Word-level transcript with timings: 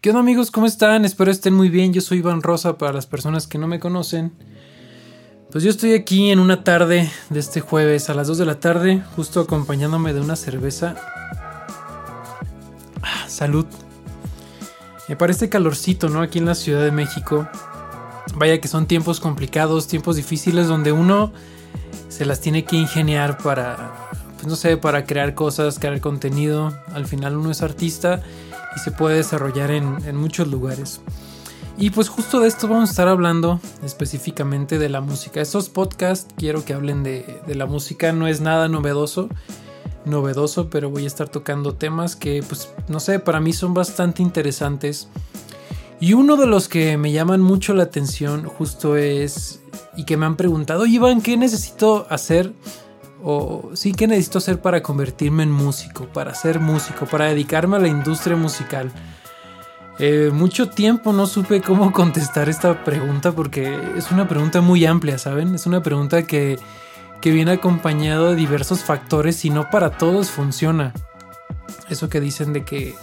¿Qué 0.00 0.08
onda 0.08 0.20
amigos? 0.20 0.50
¿Cómo 0.50 0.64
están? 0.64 1.04
Espero 1.04 1.30
estén 1.30 1.52
muy 1.52 1.68
bien. 1.68 1.92
Yo 1.92 2.00
soy 2.00 2.20
Iván 2.20 2.40
Rosa 2.40 2.78
para 2.78 2.94
las 2.94 3.04
personas 3.04 3.46
que 3.46 3.58
no 3.58 3.66
me 3.66 3.78
conocen. 3.78 4.32
Pues 5.52 5.62
yo 5.62 5.68
estoy 5.68 5.92
aquí 5.92 6.30
en 6.30 6.38
una 6.38 6.64
tarde 6.64 7.10
de 7.28 7.38
este 7.38 7.60
jueves 7.60 8.08
a 8.08 8.14
las 8.14 8.26
2 8.26 8.38
de 8.38 8.46
la 8.46 8.60
tarde, 8.60 9.02
justo 9.14 9.40
acompañándome 9.40 10.14
de 10.14 10.22
una 10.22 10.36
cerveza. 10.36 10.94
Ah, 13.02 13.28
salud. 13.28 13.66
Me 15.06 15.16
parece 15.16 15.50
calorcito, 15.50 16.08
¿no? 16.08 16.22
Aquí 16.22 16.38
en 16.38 16.46
la 16.46 16.54
Ciudad 16.54 16.82
de 16.82 16.92
México. 16.92 17.46
Vaya 18.36 18.58
que 18.58 18.68
son 18.68 18.86
tiempos 18.86 19.20
complicados, 19.20 19.86
tiempos 19.86 20.16
difíciles 20.16 20.66
donde 20.66 20.92
uno 20.92 21.30
se 22.08 22.24
las 22.24 22.40
tiene 22.40 22.64
que 22.64 22.76
ingeniar 22.76 23.36
para, 23.36 24.08
pues 24.36 24.46
no 24.46 24.56
sé, 24.56 24.78
para 24.78 25.04
crear 25.04 25.34
cosas, 25.34 25.78
crear 25.78 26.00
contenido. 26.00 26.74
Al 26.94 27.04
final 27.04 27.36
uno 27.36 27.50
es 27.50 27.60
artista 27.60 28.22
y 28.76 28.78
se 28.80 28.90
puede 28.90 29.16
desarrollar 29.16 29.70
en, 29.70 30.16
muchos 30.16 30.48
lugares. 30.48 31.00
Y 31.78 31.90
pues 31.90 32.08
justo 32.08 32.40
de 32.40 32.48
esto 32.48 32.68
vamos 32.68 32.90
a 32.90 32.92
estar 32.92 33.08
hablando 33.08 33.60
específicamente 33.82 34.78
de 34.78 34.88
la 34.88 35.00
música. 35.00 35.40
Estos 35.40 35.68
podcasts 35.68 36.32
quiero 36.36 36.64
que 36.64 36.74
hablen 36.74 37.02
de, 37.02 37.40
de, 37.46 37.54
la 37.54 37.66
música, 37.66 38.12
no 38.12 38.26
es 38.26 38.40
nada 38.40 38.68
novedoso, 38.68 39.28
novedoso, 40.04 40.68
pero 40.68 40.90
voy 40.90 41.04
a 41.04 41.06
estar 41.06 41.28
tocando 41.28 41.74
temas 41.74 42.16
que 42.16 42.42
pues 42.42 42.70
no 42.88 43.00
sé, 43.00 43.18
para 43.18 43.40
mí 43.40 43.52
son 43.52 43.72
bastante 43.72 44.22
interesantes. 44.22 45.08
Y 46.00 46.14
uno 46.14 46.36
de 46.36 46.46
los 46.46 46.68
que 46.68 46.96
me 46.96 47.12
llaman 47.12 47.42
mucho 47.42 47.74
la 47.74 47.82
atención 47.82 48.44
justo 48.44 48.96
es, 48.96 49.60
y 49.96 50.04
que 50.04 50.16
me 50.16 50.24
han 50.24 50.36
preguntado, 50.36 50.86
Iván, 50.86 51.20
¿qué 51.20 51.36
necesito 51.36 52.06
hacer 52.08 52.54
o 53.22 53.70
sí 53.74 53.92
que 53.92 54.06
necesito 54.06 54.38
hacer 54.38 54.60
para 54.60 54.82
convertirme 54.82 55.42
en 55.42 55.50
músico, 55.50 56.06
para 56.06 56.34
ser 56.34 56.60
músico, 56.60 57.06
para 57.06 57.26
dedicarme 57.26 57.76
a 57.76 57.80
la 57.80 57.88
industria 57.88 58.36
musical. 58.36 58.90
Eh, 59.98 60.30
mucho 60.32 60.70
tiempo 60.70 61.12
no 61.12 61.26
supe 61.26 61.60
cómo 61.60 61.92
contestar 61.94 62.48
esta 62.48 62.84
pregunta 62.84 63.32
porque 63.32 63.78
es 63.96 64.10
una 64.10 64.26
pregunta 64.26 64.60
muy 64.60 64.86
amplia, 64.86 65.18
¿saben? 65.18 65.54
Es 65.54 65.66
una 65.66 65.82
pregunta 65.82 66.26
que, 66.26 66.58
que 67.20 67.30
viene 67.30 67.52
acompañado 67.52 68.30
de 68.30 68.36
diversos 68.36 68.82
factores 68.82 69.44
y 69.44 69.50
no 69.50 69.68
para 69.70 69.90
todos 69.90 70.30
funciona. 70.30 70.92
Eso 71.88 72.08
que 72.08 72.20
dicen 72.20 72.52
de 72.52 72.64
que 72.64 72.94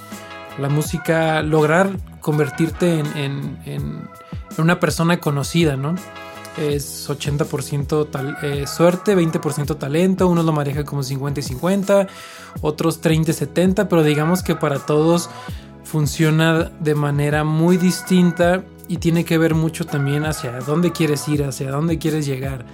la 0.58 0.69
música, 0.69 1.44
lograr 1.44 1.91
convertirte 2.19 3.00
en, 3.00 3.06
en, 3.16 3.58
en 3.66 4.09
una 4.58 4.80
persona 4.80 5.19
conocida, 5.19 5.78
¿no? 5.78 5.95
Es 6.58 7.09
80% 7.09 8.09
tal, 8.09 8.38
eh, 8.41 8.66
suerte, 8.67 9.16
20% 9.16 9.77
talento, 9.77 10.27
unos 10.27 10.45
lo 10.45 10.52
manejan 10.52 10.83
como 10.83 11.03
50 11.03 11.39
y 11.39 11.44
50, 11.44 12.08
otros 12.61 13.02
30 13.02 13.31
y 13.31 13.33
70, 13.33 13.89
pero 13.89 14.03
digamos 14.03 14.44
que 14.44 14.55
para 14.55 14.80
todos 14.80 15.30
funciona 15.83 16.72
de 16.80 16.95
manera 16.95 17.44
muy 17.44 17.78
distinta 17.78 18.63
y 18.88 18.97
tiene 18.97 19.25
que 19.25 19.38
ver 19.38 19.55
mucho 19.55 19.85
también 19.85 20.25
hacia 20.25 20.59
dónde 20.59 20.91
quieres 20.91 21.28
ir, 21.28 21.44
hacia 21.44 21.72
dónde 21.72 21.97
quieres 21.97 22.25
llegar. 22.25 22.66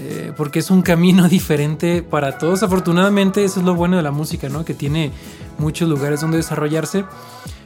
Eh, 0.00 0.32
porque 0.36 0.58
es 0.58 0.70
un 0.70 0.82
camino 0.82 1.28
diferente 1.28 2.02
para 2.02 2.38
todos. 2.38 2.62
Afortunadamente, 2.62 3.44
eso 3.44 3.60
es 3.60 3.66
lo 3.66 3.74
bueno 3.74 3.96
de 3.96 4.02
la 4.02 4.10
música, 4.10 4.48
¿no? 4.48 4.64
Que 4.64 4.74
tiene 4.74 5.12
muchos 5.58 5.88
lugares 5.88 6.20
donde 6.20 6.38
desarrollarse. 6.38 7.04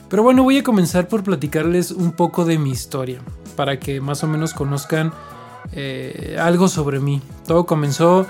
Pero 0.09 0.23
bueno, 0.23 0.43
voy 0.43 0.59
a 0.59 0.63
comenzar 0.63 1.09
por 1.09 1.23
platicarles 1.23 1.91
un 1.91 2.13
poco 2.13 2.45
de 2.45 2.59
mi 2.59 2.71
historia, 2.71 3.21
para 3.57 3.79
que 3.79 4.01
más 4.01 4.25
o 4.25 4.27
menos 4.27 4.55
conozcan 4.55 5.13
eh, 5.73 6.37
algo 6.41 6.69
sobre 6.69 7.01
mí. 7.01 7.23
Todo 7.47 7.67
comenzó... 7.67 8.27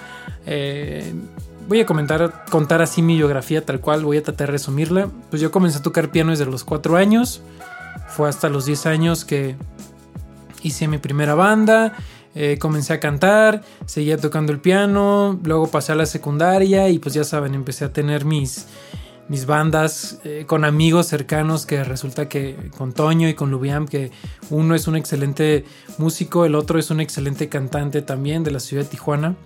Eh, 0.47 1.13
voy 1.69 1.81
a 1.81 1.87
comentar, 1.87 2.45
contar 2.51 2.81
así 2.81 3.03
mi 3.03 3.17
biografía 3.17 3.65
tal 3.65 3.81
cual, 3.81 4.05
voy 4.05 4.17
a 4.17 4.23
tratar 4.23 4.49
de 4.49 4.53
resumirla. 4.53 5.09
Pues 5.31 5.43
yo 5.43 5.51
comencé 5.51 5.79
a 5.79 5.83
tocar 5.83 6.11
piano 6.11 6.31
desde 6.31 6.47
los 6.47 6.65
4 6.65 6.97
años. 6.97 7.43
Fue 8.09 8.29
hasta 8.29 8.49
los 8.49 8.65
10 8.65 8.87
años 8.87 9.25
que 9.25 9.57
hice 10.63 10.89
mi 10.89 10.99
primera 10.99 11.35
banda. 11.35 11.95
Eh, 12.35 12.59
comencé 12.59 12.93
a 12.93 13.01
cantar, 13.01 13.63
seguía 13.87 14.17
tocando 14.17 14.53
el 14.53 14.61
piano, 14.61 15.41
luego 15.43 15.67
pasé 15.69 15.93
a 15.93 15.95
la 15.95 16.07
secundaria 16.07 16.89
y 16.89 16.99
pues 16.99 17.15
ya 17.15 17.25
saben, 17.25 17.55
empecé 17.55 17.85
a 17.85 17.93
tener 17.93 18.25
mis, 18.25 18.67
mis 19.29 19.47
bandas 19.47 20.21
eh, 20.25 20.45
con 20.47 20.65
amigos 20.65 21.07
cercanos 21.07 21.67
que 21.67 21.85
resulta 21.85 22.29
que 22.29 22.71
con 22.77 22.93
Toño 22.93 23.29
y 23.29 23.35
con 23.35 23.51
Lubiam 23.51 23.87
que 23.87 24.11
uno 24.51 24.75
es 24.75 24.89
un 24.89 24.97
excelente 24.97 25.65
músico, 25.99 26.45
el 26.45 26.55
otro 26.55 26.79
es 26.79 26.91
un 26.91 27.01
excelente 27.01 27.49
cantante 27.49 28.03
también 28.03 28.43
de 28.45 28.51
la 28.51 28.61
ciudad 28.61 28.85
de 28.85 28.91
Tijuana. 28.91 29.37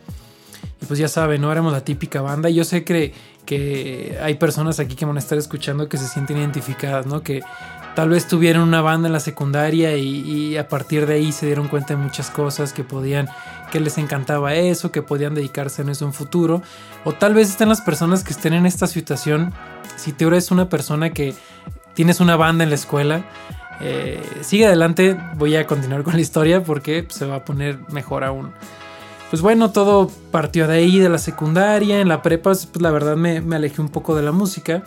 Y 0.80 0.86
pues 0.86 0.98
ya 0.98 1.08
saben, 1.08 1.40
no 1.40 1.50
éramos 1.50 1.72
la 1.72 1.84
típica 1.84 2.22
banda. 2.22 2.50
Y 2.50 2.54
yo 2.54 2.64
sé 2.64 2.84
que, 2.84 3.12
que 3.44 4.18
hay 4.22 4.34
personas 4.34 4.80
aquí 4.80 4.94
que 4.94 5.04
van 5.04 5.16
a 5.16 5.20
estar 5.20 5.38
escuchando 5.38 5.88
que 5.88 5.96
se 5.96 6.06
sienten 6.06 6.38
identificadas, 6.38 7.06
¿no? 7.06 7.22
Que 7.22 7.42
tal 7.94 8.08
vez 8.08 8.26
tuvieron 8.28 8.62
una 8.62 8.80
banda 8.82 9.08
en 9.08 9.12
la 9.12 9.20
secundaria 9.20 9.96
y, 9.96 10.56
a 10.56 10.68
partir 10.68 11.06
de 11.06 11.14
ahí 11.14 11.32
se 11.32 11.46
dieron 11.46 11.68
cuenta 11.68 11.94
de 11.94 12.00
muchas 12.00 12.30
cosas 12.30 12.72
que 12.72 12.84
podían, 12.84 13.28
que 13.70 13.80
les 13.80 13.98
encantaba 13.98 14.54
eso, 14.54 14.92
que 14.92 15.02
podían 15.02 15.34
dedicarse 15.34 15.82
en 15.82 15.88
eso 15.88 16.04
en 16.04 16.12
futuro. 16.12 16.62
O 17.04 17.12
tal 17.12 17.34
vez 17.34 17.50
estén 17.50 17.68
las 17.68 17.80
personas 17.80 18.24
que 18.24 18.32
estén 18.32 18.54
en 18.54 18.66
esta 18.66 18.86
situación. 18.86 19.52
Si 19.96 20.12
tú 20.12 20.28
eres 20.28 20.50
una 20.50 20.68
persona 20.68 21.10
que 21.10 21.34
tienes 21.94 22.20
una 22.20 22.36
banda 22.36 22.64
en 22.64 22.70
la 22.70 22.76
escuela, 22.76 23.24
eh, 23.80 24.22
sigue 24.42 24.66
adelante, 24.66 25.18
voy 25.34 25.56
a 25.56 25.66
continuar 25.66 26.04
con 26.04 26.14
la 26.14 26.20
historia 26.20 26.62
porque 26.62 27.06
se 27.10 27.26
va 27.26 27.36
a 27.36 27.44
poner 27.44 27.78
mejor 27.90 28.24
aún. 28.24 28.52
Pues 29.32 29.40
bueno, 29.40 29.70
todo 29.72 30.10
partió 30.30 30.68
de 30.68 30.74
ahí, 30.74 30.98
de 30.98 31.08
la 31.08 31.16
secundaria, 31.16 32.02
en 32.02 32.08
la 32.08 32.20
prepa, 32.20 32.50
pues 32.50 32.68
la 32.78 32.90
verdad 32.90 33.16
me, 33.16 33.40
me 33.40 33.56
alejé 33.56 33.80
un 33.80 33.88
poco 33.88 34.14
de 34.14 34.22
la 34.22 34.30
música 34.30 34.84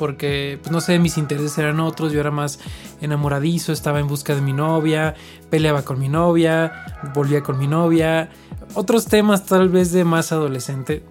porque, 0.00 0.58
pues 0.60 0.72
no 0.72 0.80
sé, 0.80 0.98
mis 0.98 1.16
intereses 1.16 1.56
eran 1.56 1.78
otros, 1.78 2.12
yo 2.12 2.18
era 2.18 2.32
más 2.32 2.58
enamoradizo, 3.00 3.72
estaba 3.72 4.00
en 4.00 4.08
busca 4.08 4.34
de 4.34 4.40
mi 4.40 4.52
novia, 4.52 5.14
peleaba 5.48 5.82
con 5.82 6.00
mi 6.00 6.08
novia, 6.08 6.72
volvía 7.14 7.44
con 7.44 7.56
mi 7.56 7.68
novia, 7.68 8.30
otros 8.74 9.06
temas 9.06 9.46
tal 9.46 9.68
vez 9.68 9.92
de 9.92 10.02
más 10.02 10.32
adolescente. 10.32 11.04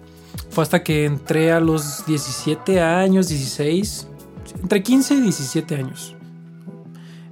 Fue 0.50 0.62
hasta 0.62 0.82
que 0.82 1.06
entré 1.06 1.52
a 1.52 1.60
los 1.60 2.04
17 2.04 2.82
años, 2.82 3.28
16, 3.28 4.08
entre 4.60 4.82
15 4.82 5.14
y 5.14 5.20
17 5.22 5.74
años, 5.74 6.14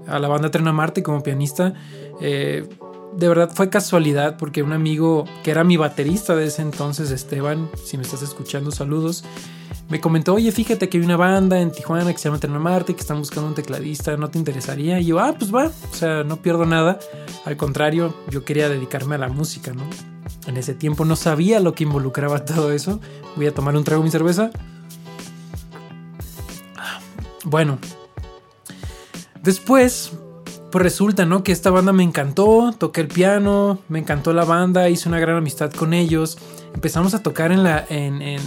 a 0.07 0.19
la 0.19 0.29
banda 0.29 0.51
Trena 0.51 0.73
Marte 0.73 1.03
como 1.03 1.23
pianista. 1.23 1.75
Eh, 2.23 2.67
de 3.17 3.29
verdad 3.29 3.51
fue 3.55 3.71
casualidad 3.71 4.37
porque 4.37 4.63
un 4.63 4.73
amigo 4.73 5.25
que 5.43 5.51
era 5.51 5.65
mi 5.65 5.77
baterista 5.77 6.37
de 6.37 6.47
ese 6.47 6.63
entonces, 6.63 7.11
Esteban, 7.11 7.71
si 7.85 7.97
me 7.97 8.03
estás 8.03 8.23
escuchando, 8.23 8.71
saludos 8.71 9.25
me 9.89 10.01
comentó, 10.01 10.35
oye, 10.35 10.53
fíjate 10.53 10.89
que 10.89 10.99
hay 10.99 11.05
una 11.05 11.17
banda 11.17 11.61
en 11.61 11.73
Tijuana 11.73 12.13
que 12.13 12.19
se 12.19 12.29
llama 12.29 12.39
Terna 12.39 12.59
Marte, 12.59 12.95
que 12.95 13.01
están 13.01 13.19
buscando 13.19 13.49
un 13.49 13.55
tecladista, 13.55 14.17
¿no 14.19 14.29
te 14.29 14.39
interesaría? 14.39 15.01
Y 15.01 15.07
yo, 15.07 15.19
ah, 15.19 15.35
pues 15.39 15.55
va, 15.55 15.67
o 15.67 15.95
sea, 15.95 16.25
no 16.25 16.43
pierdo 16.43 16.67
nada. 16.67 16.99
Al 17.47 17.57
contrario, 17.57 18.15
yo 18.31 18.45
quería 18.45 18.69
dedicarme 18.69 19.15
a 19.15 19.19
la 19.19 19.29
música, 19.29 19.73
¿no? 19.73 19.85
En 20.47 20.59
ese 20.59 20.75
tiempo 20.75 21.07
no 21.07 21.17
sabía 21.17 21.59
lo 21.61 21.75
que 21.75 21.85
involucraba 21.85 22.45
todo 22.45 22.71
eso. 22.71 23.01
Voy 23.37 23.47
a 23.47 23.55
tomar 23.55 23.77
un 23.77 23.85
trago 23.85 24.03
de 24.03 24.05
mi 24.07 24.11
cerveza. 24.11 24.51
Bueno, 27.45 27.79
después, 29.43 30.13
pues 30.71 30.83
resulta, 30.83 31.25
¿no? 31.25 31.43
Que 31.43 31.53
esta 31.53 31.71
banda 31.71 31.93
me 31.93 32.03
encantó, 32.03 32.75
toqué 32.77 33.01
el 33.03 33.09
piano, 33.09 33.79
me 33.89 33.99
encantó 33.99 34.33
la 34.33 34.45
banda, 34.45 34.89
hice 34.89 35.09
una 35.09 35.19
gran 35.19 35.37
amistad 35.37 35.73
con 35.73 35.95
ellos. 35.95 36.39
Empezamos 36.75 37.15
a 37.15 37.23
tocar 37.23 37.53
en 37.53 37.63
la... 37.63 37.85
en, 37.89 38.23
en 38.23 38.39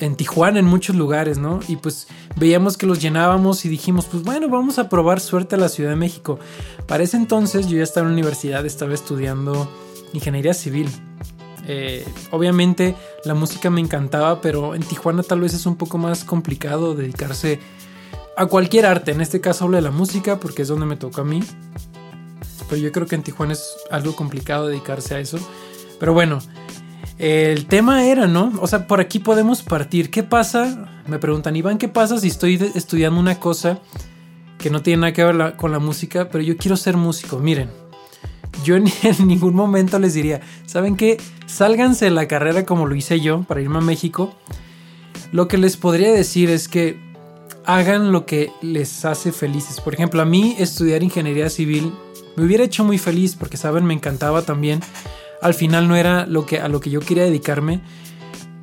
en, 0.00 0.16
Tijuana, 0.16 0.58
en 0.58 0.64
muchos 0.64 0.96
lugares, 0.96 1.38
¿no? 1.38 1.60
Y 1.68 1.76
pues 1.76 2.08
veíamos 2.36 2.76
que 2.76 2.86
los 2.86 3.00
llenábamos 3.00 3.64
y 3.64 3.68
dijimos, 3.68 4.06
pues 4.06 4.22
bueno, 4.22 4.48
vamos 4.48 4.78
a 4.78 4.88
probar 4.88 5.20
suerte 5.20 5.56
a 5.56 5.58
la 5.58 5.68
Ciudad 5.68 5.90
de 5.90 5.96
México. 5.96 6.38
Para 6.86 7.02
ese 7.02 7.16
entonces 7.16 7.66
yo 7.68 7.76
ya 7.76 7.82
estaba 7.82 8.06
en 8.06 8.12
la 8.12 8.20
universidad, 8.20 8.64
estaba 8.64 8.94
estudiando 8.94 9.68
ingeniería 10.12 10.54
civil. 10.54 10.88
Eh, 11.66 12.06
obviamente 12.30 12.94
la 13.24 13.34
música 13.34 13.70
me 13.70 13.80
encantaba, 13.80 14.40
pero 14.40 14.74
en 14.74 14.82
Tijuana 14.82 15.22
tal 15.22 15.40
vez 15.40 15.52
es 15.52 15.66
un 15.66 15.76
poco 15.76 15.98
más 15.98 16.24
complicado 16.24 16.94
dedicarse 16.94 17.60
a 18.38 18.46
cualquier 18.46 18.86
arte. 18.86 19.10
En 19.10 19.20
este 19.20 19.40
caso 19.40 19.64
hablo 19.64 19.76
de 19.76 19.82
la 19.82 19.90
música 19.90 20.38
porque 20.38 20.62
es 20.62 20.68
donde 20.68 20.86
me 20.86 20.96
toca 20.96 21.22
a 21.22 21.24
mí. 21.24 21.42
Pero 22.68 22.80
yo 22.80 22.92
creo 22.92 23.06
que 23.06 23.16
en 23.16 23.22
Tijuana 23.22 23.54
es 23.54 23.74
algo 23.90 24.14
complicado 24.14 24.68
dedicarse 24.68 25.16
a 25.16 25.20
eso. 25.20 25.38
Pero 25.98 26.12
bueno, 26.12 26.38
el 27.18 27.66
tema 27.66 28.06
era, 28.06 28.28
¿no? 28.28 28.52
O 28.60 28.68
sea, 28.68 28.86
por 28.86 29.00
aquí 29.00 29.18
podemos 29.18 29.62
partir. 29.62 30.10
¿Qué 30.10 30.22
pasa? 30.22 31.02
Me 31.08 31.18
preguntan, 31.18 31.56
Iván, 31.56 31.78
¿qué 31.78 31.88
pasa 31.88 32.18
si 32.18 32.28
estoy 32.28 32.54
estudiando 32.74 33.18
una 33.18 33.40
cosa 33.40 33.80
que 34.58 34.70
no 34.70 34.82
tiene 34.82 35.00
nada 35.00 35.12
que 35.12 35.24
ver 35.24 35.56
con 35.56 35.72
la 35.72 35.80
música, 35.80 36.28
pero 36.30 36.44
yo 36.44 36.56
quiero 36.56 36.76
ser 36.76 36.96
músico? 36.96 37.40
Miren, 37.40 37.70
yo 38.62 38.76
en, 38.76 38.84
ningún 39.26 39.54
momento 39.54 39.98
les 39.98 40.14
diría, 40.14 40.40
¿saben 40.64 40.96
qué? 40.96 41.16
Sálganse 41.46 42.04
de 42.04 42.12
la 42.12 42.28
carrera 42.28 42.64
como 42.64 42.86
lo 42.86 42.94
hice 42.94 43.18
yo 43.18 43.42
para 43.42 43.60
irme 43.60 43.78
a 43.78 43.82
México. 43.82 44.32
Lo 45.32 45.48
que 45.48 45.58
les 45.58 45.76
podría 45.76 46.12
decir 46.12 46.50
es 46.50 46.68
que 46.68 47.07
hagan 47.68 48.12
lo 48.12 48.24
que 48.24 48.50
les 48.62 49.04
hace 49.04 49.30
felices. 49.30 49.78
Por 49.82 49.92
ejemplo, 49.92 50.22
a 50.22 50.24
mí 50.24 50.56
estudiar 50.58 51.02
ingeniería 51.02 51.50
civil 51.50 51.92
me 52.34 52.44
hubiera 52.44 52.64
hecho 52.64 52.82
muy 52.82 52.96
feliz 52.96 53.36
porque, 53.36 53.58
saben, 53.58 53.84
me 53.84 53.92
encantaba 53.92 54.40
también 54.40 54.80
al 55.42 55.52
final 55.52 55.86
no 55.86 55.94
era 55.94 56.26
lo 56.26 56.46
que, 56.46 56.60
a 56.60 56.68
lo 56.68 56.80
que 56.80 56.88
yo 56.88 57.00
quería 57.00 57.24
dedicarme. 57.24 57.82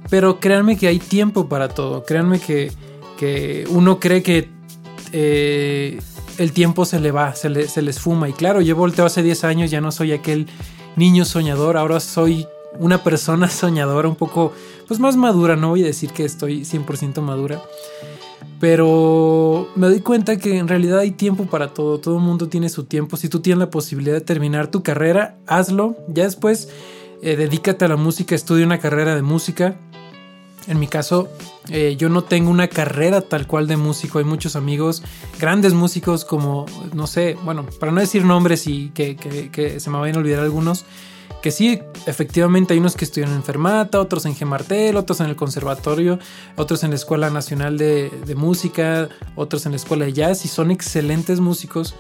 Pero 0.10 0.40
créanme 0.40 0.76
que 0.76 0.88
hay 0.88 0.98
tiempo 0.98 1.48
para 1.48 1.70
todo. 1.70 2.04
Créanme 2.04 2.40
que, 2.40 2.72
que 3.18 3.66
uno 3.70 4.00
cree 4.00 4.24
que 4.24 4.50
eh, 5.12 6.00
el 6.40 6.52
tiempo 6.52 6.84
se 6.84 7.00
le 7.00 7.12
va, 7.12 7.36
se, 7.36 7.50
le, 7.50 7.68
se 7.68 7.84
les 7.84 8.00
fuma. 8.00 8.28
Y 8.28 8.34
claro, 8.34 8.60
yo 8.60 8.76
volteo 8.76 9.06
hace 9.06 9.22
10 9.22 9.44
años, 9.44 9.70
ya 9.70 9.82
no 9.82 9.92
soy 9.92 10.14
aquel 10.14 10.48
niño 10.96 11.26
soñador, 11.26 11.78
ahora 11.78 12.00
soy 12.00 12.48
una 12.80 13.04
persona 13.04 13.50
soñadora 13.52 14.08
un 14.10 14.16
poco 14.16 14.52
pues 14.88 15.00
más 15.00 15.16
madura, 15.16 15.56
no 15.56 15.70
voy 15.70 15.84
a 15.84 15.86
decir 15.86 16.12
que 16.12 16.26
estoy 16.26 16.62
100% 16.62 17.22
madura, 17.22 17.62
pero 18.60 19.70
me 19.76 19.88
doy 19.88 20.00
cuenta 20.00 20.38
que 20.38 20.58
en 20.58 20.68
realidad 20.68 21.00
hay 21.00 21.12
tiempo 21.12 21.46
para 21.46 21.74
todo, 21.74 22.00
todo 22.00 22.18
el 22.18 22.24
mundo 22.24 22.48
tiene 22.48 22.70
su 22.70 22.86
tiempo, 22.86 23.18
si 23.18 23.30
tú 23.30 23.42
tienes 23.42 23.60
la 23.60 23.70
posibilidad 23.70 24.16
de 24.16 24.22
terminar 24.22 24.68
tu 24.68 24.84
carrera, 24.84 25.38
hazlo, 25.48 25.98
ya 26.08 26.24
después 26.24 26.70
eh, 27.22 27.36
dedícate 27.36 27.86
a 27.86 27.88
la 27.88 27.96
música, 27.96 28.36
estudia 28.36 28.66
una 28.66 28.80
carrera 28.80 29.16
de 29.16 29.22
música. 29.22 29.76
En 30.68 30.80
mi 30.80 30.88
caso, 30.88 31.30
eh, 31.70 31.96
yo 31.98 32.10
no 32.10 32.24
tengo 32.24 32.50
una 32.50 32.68
carrera 32.68 33.22
tal 33.22 33.46
cual 33.46 33.68
de 33.68 33.78
músico. 33.78 34.18
Hay 34.18 34.26
muchos 34.26 34.56
amigos, 34.56 35.04
grandes 35.40 35.74
músicos 35.74 36.26
como, 36.26 36.66
no 36.94 37.06
sé, 37.06 37.38
bueno, 37.44 37.66
para 37.80 37.92
no 37.92 38.00
decir 38.00 38.24
nombres 38.24 38.66
y 38.66 38.90
que, 38.90 39.16
que 39.16 39.80
se 39.80 39.90
me 39.92 40.00
vayan 40.00 40.16
a 40.16 40.20
olvidar 40.20 40.40
algunos, 40.40 40.86
que 41.42 41.52
sí, 41.52 41.80
efectivamente 42.08 42.74
hay 42.74 42.80
unos 42.80 42.96
que 42.96 43.06
estudian 43.06 43.32
en 43.32 43.44
Fermata, 43.44 44.00
otros 44.00 44.26
en 44.26 44.36
Gemartel, 44.36 44.96
otros 44.98 45.20
en 45.20 45.28
el 45.28 45.36
conservatorio, 45.36 46.18
otros 46.56 46.84
en 46.84 46.90
la 46.90 46.96
Escuela 46.96 47.30
Nacional 47.30 47.78
de, 47.78 48.12
Música, 48.36 49.10
otros 49.36 49.66
en 49.66 49.74
la 49.74 49.76
Escuela 49.76 50.06
de 50.06 50.14
Jazz 50.14 50.44
y 50.46 50.48
son 50.48 50.72
excelentes 50.72 51.40
músicos. 51.40 51.94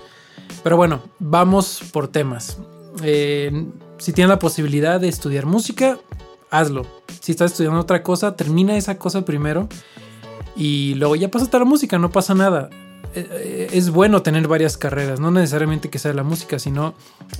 Pero 0.63 0.77
bueno, 0.77 1.03
vamos 1.19 1.81
por 1.91 2.07
temas. 2.07 2.57
Eh, 3.03 3.67
si 3.97 4.13
tienes 4.13 4.29
la 4.29 4.39
posibilidad 4.39 4.99
de 4.99 5.09
estudiar 5.09 5.45
música, 5.45 5.99
hazlo. 6.49 6.87
Si 7.21 7.31
estás 7.31 7.51
estudiando 7.51 7.79
otra 7.79 8.01
cosa, 8.01 8.35
termina 8.35 8.75
esa 8.77 8.97
cosa 8.97 9.25
primero 9.25 9.69
y 10.55 10.95
luego 10.95 11.15
ya 11.15 11.29
pásate 11.29 11.57
a 11.57 11.59
la 11.59 11.65
música, 11.65 11.99
no 11.99 12.09
pasa 12.09 12.33
nada. 12.33 12.69
Eh, 13.15 13.69
es 13.71 13.89
bueno 13.91 14.21
tener 14.21 14.47
varias 14.47 14.77
carreras, 14.77 15.19
no 15.19 15.31
necesariamente 15.31 15.89
que 15.89 15.99
sea 15.99 16.13
la 16.13 16.23
música, 16.23 16.59
sino 16.59 16.93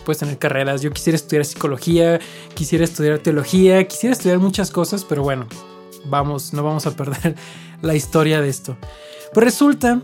puedes 0.06 0.19
tener 0.19 0.38
carreras. 0.38 0.81
Yo 0.81 0.92
quisiera 0.92 1.16
estudiar 1.16 1.44
psicología, 1.44 2.19
quisiera 2.54 2.86
estudiar 2.86 3.19
teología, 3.19 3.86
quisiera 3.86 4.13
estudiar 4.13 4.39
muchas 4.39 4.72
cosas, 4.72 5.04
pero 5.04 5.24
bueno, 5.24 5.48
vamos, 6.06 6.54
no 6.54 6.63
vamos 6.63 6.86
a 6.88 6.92
perder 6.92 7.36
la 7.81 7.94
historia 7.94 8.42
de 8.42 8.50
esto. 8.50 8.77
Pues 9.33 9.44
resulta 9.44 10.01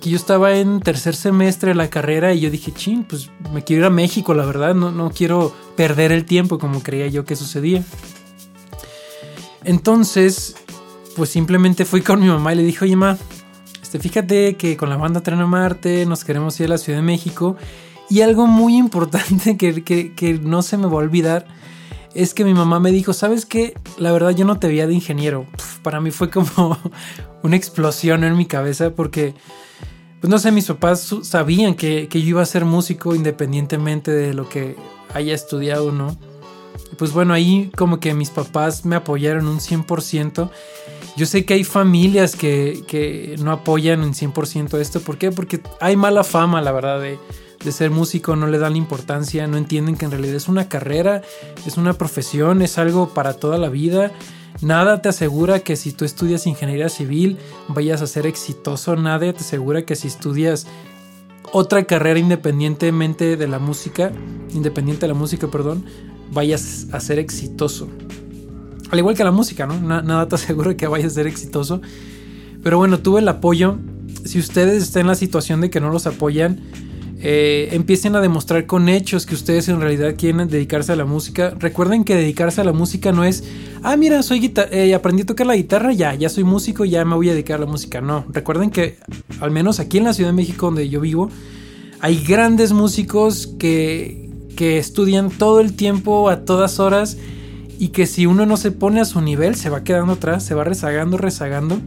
que 0.00 0.10
yo 0.10 0.16
estaba 0.16 0.54
en 0.56 0.80
tercer 0.80 1.16
semestre 1.16 1.70
de 1.70 1.74
la 1.74 1.90
carrera 1.90 2.32
y 2.32 2.40
yo 2.40 2.50
dije, 2.50 2.72
chin, 2.72 3.02
pues 3.02 3.30
me 3.52 3.64
quiero 3.64 3.82
ir 3.82 3.86
a 3.86 3.90
México, 3.90 4.32
la 4.34 4.46
verdad, 4.46 4.74
no, 4.74 4.92
no 4.92 5.10
quiero 5.10 5.52
perder 5.76 6.12
el 6.12 6.24
tiempo 6.24 6.58
como 6.58 6.82
creía 6.82 7.08
yo 7.08 7.24
que 7.24 7.34
sucedía. 7.34 7.82
Entonces, 9.64 10.56
pues 11.16 11.30
simplemente 11.30 11.84
fui 11.84 12.02
con 12.02 12.20
mi 12.20 12.28
mamá 12.28 12.52
y 12.52 12.56
le 12.56 12.62
dije, 12.62 12.84
oye, 12.84 12.96
ma, 12.96 13.18
este, 13.90 13.98
fíjate 13.98 14.54
que 14.54 14.76
con 14.76 14.88
la 14.88 14.96
banda 14.96 15.20
Tren 15.20 15.40
a 15.40 15.46
Marte 15.48 16.06
nos 16.06 16.22
queremos 16.22 16.60
ir 16.60 16.66
a 16.66 16.68
la 16.68 16.78
Ciudad 16.78 17.00
de 17.00 17.02
México. 17.02 17.56
Y 18.08 18.20
algo 18.20 18.46
muy 18.46 18.76
importante 18.76 19.56
que, 19.56 20.40
no 20.40 20.62
se 20.62 20.76
me 20.76 20.86
va 20.86 20.92
a 20.92 20.96
olvidar 20.96 21.44
es 22.14 22.32
que 22.32 22.44
mi 22.44 22.54
mamá 22.54 22.78
me 22.78 22.92
dijo, 22.92 23.12
¿sabes 23.12 23.46
qué? 23.46 23.74
La 23.98 24.12
verdad 24.12 24.30
yo 24.30 24.44
no 24.44 24.60
te 24.60 24.68
veía 24.68 24.86
de 24.86 24.94
ingeniero. 24.94 25.44
para 25.82 26.00
mí 26.00 26.12
fue 26.12 26.30
como 26.30 26.78
una 27.42 27.56
explosión 27.56 28.22
en 28.22 28.36
mi 28.36 28.46
cabeza 28.46 28.90
porque, 28.94 29.34
pues 30.20 30.30
no 30.30 30.38
sé, 30.38 30.52
mis 30.52 30.66
papás 30.66 31.12
sabían 31.22 31.74
que, 31.74 32.06
que 32.06 32.22
yo 32.22 32.28
iba 32.28 32.42
a 32.42 32.46
ser 32.46 32.64
músico 32.64 33.16
independientemente 33.16 34.12
de 34.12 34.34
lo 34.34 34.48
que 34.48 34.76
haya 35.12 35.34
estudiado, 35.34 35.90
¿no? 35.90 36.16
Pues 36.96 37.12
bueno, 37.12 37.34
ahí 37.34 37.72
como 37.76 37.98
que 37.98 38.14
mis 38.14 38.30
papás 38.30 38.84
me 38.84 38.94
apoyaron 38.94 39.48
un 39.48 39.58
100%. 39.58 40.48
Yo 41.16 41.26
sé 41.26 41.44
que 41.44 41.54
hay 41.54 41.64
familias 41.64 42.36
que, 42.36 43.36
no 43.42 43.52
apoyan 43.52 44.02
en 44.02 44.14
100% 44.14 44.78
esto. 44.78 45.00
¿Por 45.00 45.18
qué? 45.18 45.32
Porque 45.32 45.60
hay 45.80 45.96
mala 45.96 46.24
fama, 46.24 46.62
la 46.62 46.72
verdad, 46.72 47.00
de, 47.00 47.18
ser 47.72 47.90
músico, 47.90 48.36
no 48.36 48.46
le 48.46 48.58
dan 48.58 48.76
importancia, 48.76 49.46
no 49.46 49.56
entienden 49.56 49.96
que 49.96 50.06
en 50.06 50.12
realidad 50.12 50.34
es 50.34 50.48
una 50.48 50.68
carrera, 50.68 51.22
es 51.66 51.76
una 51.76 51.92
profesión, 51.94 52.62
es 52.62 52.78
algo 52.78 53.10
para 53.10 53.34
toda 53.34 53.58
la 53.58 53.68
vida. 53.68 54.12
Nada 54.62 55.02
te 55.02 55.08
asegura 55.08 55.60
que 55.60 55.76
si 55.76 55.92
tú 55.92 56.04
estudias 56.04 56.46
ingeniería 56.46 56.88
civil 56.88 57.38
vayas 57.68 58.02
a 58.02 58.06
ser 58.06 58.26
exitoso, 58.26 58.96
nada 58.96 59.32
te 59.32 59.40
asegura 59.40 59.84
que 59.84 59.96
si 59.96 60.08
estudias 60.08 60.66
otra 61.52 61.84
carrera 61.84 62.18
independientemente 62.18 63.36
de 63.36 63.48
la 63.48 63.58
música, 63.58 64.12
independiente 64.52 65.02
de 65.02 65.08
la 65.08 65.18
música, 65.18 65.48
perdón, 65.48 65.84
vayas 66.32 66.86
a 66.92 67.00
ser 67.00 67.18
exitoso. 67.18 67.88
Al 68.90 68.98
igual 68.98 69.16
que 69.16 69.24
la 69.24 69.30
música, 69.30 69.66
¿no? 69.66 69.80
nada 69.80 70.28
te 70.28 70.34
asegura 70.34 70.76
que 70.76 70.86
vaya 70.86 71.06
a 71.06 71.10
ser 71.10 71.26
exitoso. 71.26 71.80
Pero 72.62 72.78
bueno, 72.78 72.98
tuve 72.98 73.20
el 73.20 73.28
apoyo. 73.28 73.78
Si 74.24 74.38
ustedes 74.38 74.82
están 74.82 75.02
en 75.02 75.06
la 75.08 75.14
situación 75.14 75.60
de 75.60 75.70
que 75.70 75.80
no 75.80 75.90
los 75.90 76.06
apoyan, 76.06 76.60
eh, 77.22 77.68
empiecen 77.72 78.16
a 78.16 78.20
demostrar 78.20 78.66
con 78.66 78.88
hechos 78.88 79.26
que 79.26 79.34
ustedes 79.34 79.68
en 79.68 79.80
realidad 79.80 80.14
quieren 80.16 80.48
dedicarse 80.48 80.92
a 80.92 80.96
la 80.96 81.04
música. 81.04 81.54
Recuerden 81.58 82.02
que 82.02 82.16
dedicarse 82.16 82.62
a 82.62 82.64
la 82.64 82.72
música 82.72 83.12
no 83.12 83.24
es, 83.24 83.44
ah, 83.82 83.96
mira, 83.96 84.22
soy 84.22 84.52
eh, 84.72 84.94
aprendí 84.94 85.22
a 85.22 85.26
tocar 85.26 85.46
la 85.46 85.54
guitarra, 85.54 85.92
ya, 85.92 86.14
ya 86.14 86.28
soy 86.28 86.44
músico, 86.44 86.84
ya 86.84 87.04
me 87.04 87.14
voy 87.14 87.28
a 87.28 87.32
dedicar 87.32 87.56
a 87.56 87.64
la 87.64 87.70
música. 87.70 88.00
No, 88.00 88.24
recuerden 88.30 88.70
que 88.70 88.98
al 89.40 89.50
menos 89.50 89.80
aquí 89.80 89.98
en 89.98 90.04
la 90.04 90.14
Ciudad 90.14 90.30
de 90.30 90.36
México 90.36 90.66
donde 90.66 90.88
yo 90.88 91.00
vivo, 91.00 91.30
hay 92.00 92.24
grandes 92.24 92.72
músicos 92.72 93.54
que, 93.58 94.30
que 94.56 94.78
estudian 94.78 95.30
todo 95.30 95.60
el 95.60 95.74
tiempo, 95.74 96.30
a 96.30 96.44
todas 96.44 96.80
horas 96.80 97.18
y 97.80 97.88
que 97.88 98.06
si 98.06 98.26
uno 98.26 98.44
no 98.44 98.58
se 98.58 98.72
pone 98.72 99.00
a 99.00 99.06
su 99.06 99.22
nivel 99.22 99.54
se 99.54 99.70
va 99.70 99.82
quedando 99.82 100.12
atrás, 100.12 100.44
se 100.44 100.54
va 100.54 100.64
rezagando, 100.64 101.16
rezagando 101.16 101.80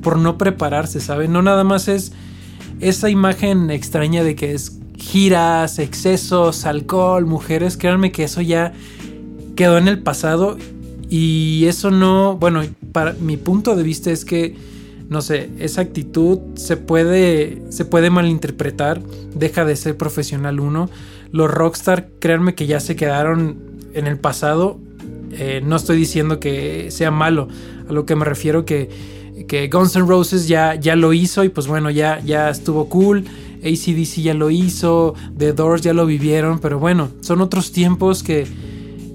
por 0.00 0.16
no 0.16 0.38
prepararse, 0.38 1.00
¿saben? 1.00 1.32
No 1.32 1.42
nada 1.42 1.64
más 1.64 1.88
es 1.88 2.12
esa 2.78 3.10
imagen 3.10 3.68
extraña 3.72 4.22
de 4.22 4.36
que 4.36 4.52
es 4.52 4.78
giras, 4.96 5.80
excesos, 5.80 6.66
alcohol, 6.66 7.26
mujeres, 7.26 7.76
créanme 7.76 8.12
que 8.12 8.22
eso 8.22 8.40
ya 8.40 8.72
quedó 9.56 9.76
en 9.76 9.88
el 9.88 9.98
pasado 9.98 10.56
y 11.08 11.64
eso 11.66 11.90
no, 11.90 12.36
bueno, 12.36 12.62
para 12.92 13.14
mi 13.14 13.36
punto 13.36 13.74
de 13.74 13.82
vista 13.82 14.12
es 14.12 14.24
que 14.24 14.54
no 15.08 15.20
sé, 15.20 15.50
esa 15.58 15.80
actitud 15.80 16.38
se 16.54 16.76
puede 16.76 17.60
se 17.70 17.84
puede 17.84 18.10
malinterpretar, 18.10 19.02
deja 19.34 19.64
de 19.64 19.74
ser 19.74 19.96
profesional 19.96 20.60
uno. 20.60 20.88
Los 21.32 21.50
rockstar, 21.50 22.08
créanme 22.20 22.54
que 22.54 22.68
ya 22.68 22.78
se 22.78 22.94
quedaron 22.94 23.58
en 23.94 24.06
el 24.06 24.16
pasado 24.16 24.78
eh, 25.32 25.62
no 25.64 25.76
estoy 25.76 25.96
diciendo 25.96 26.40
que 26.40 26.90
sea 26.90 27.10
malo, 27.10 27.48
a 27.88 27.92
lo 27.92 28.06
que 28.06 28.16
me 28.16 28.24
refiero 28.24 28.64
que, 28.64 28.88
que 29.48 29.68
Guns 29.68 29.96
N' 29.96 30.06
Roses 30.06 30.48
ya, 30.48 30.74
ya 30.74 30.96
lo 30.96 31.12
hizo 31.12 31.44
y 31.44 31.48
pues 31.48 31.66
bueno, 31.66 31.90
ya, 31.90 32.20
ya 32.20 32.50
estuvo 32.50 32.88
cool. 32.88 33.24
ACDC 33.62 34.22
ya 34.22 34.34
lo 34.34 34.50
hizo, 34.50 35.14
The 35.36 35.52
Doors 35.52 35.82
ya 35.82 35.92
lo 35.92 36.06
vivieron, 36.06 36.60
pero 36.60 36.78
bueno, 36.78 37.10
son 37.20 37.42
otros 37.42 37.72
tiempos 37.72 38.22
que, 38.22 38.46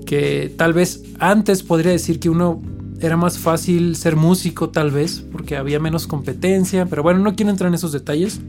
que 0.06 0.54
tal 0.56 0.74
vez 0.74 1.04
antes 1.20 1.64
podría 1.64 1.92
decir 1.92 2.20
que 2.20 2.30
uno 2.30 2.62
era 3.00 3.18
más 3.18 3.40
fácil 3.40 3.96
ser 3.96 4.16
músico 4.16 4.70
tal 4.70 4.92
vez, 4.92 5.24
porque 5.32 5.58
había 5.58 5.80
menos 5.80 6.08
competencia, 6.08 6.86
pero 6.86 7.04
bueno, 7.04 7.20
no 7.20 7.36
quiero 7.36 7.52
entrar 7.52 7.70
en 7.70 7.76
esos 7.76 7.92
detalles. 7.92 8.40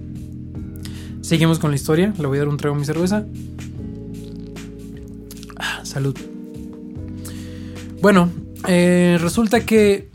Seguimos 1.23 1.59
con 1.59 1.71
la 1.71 1.76
historia, 1.76 2.14
le 2.19 2.26
voy 2.26 2.38
a 2.38 2.41
dar 2.41 2.49
un 2.49 2.57
trago 2.57 2.76
a 2.76 2.79
mi 2.79 2.85
cerveza. 2.85 3.26
Ah, 5.57 5.81
salud. 5.83 6.14
Bueno, 8.00 8.31
eh, 8.69 9.19
resulta 9.21 9.65
que, 9.65 10.09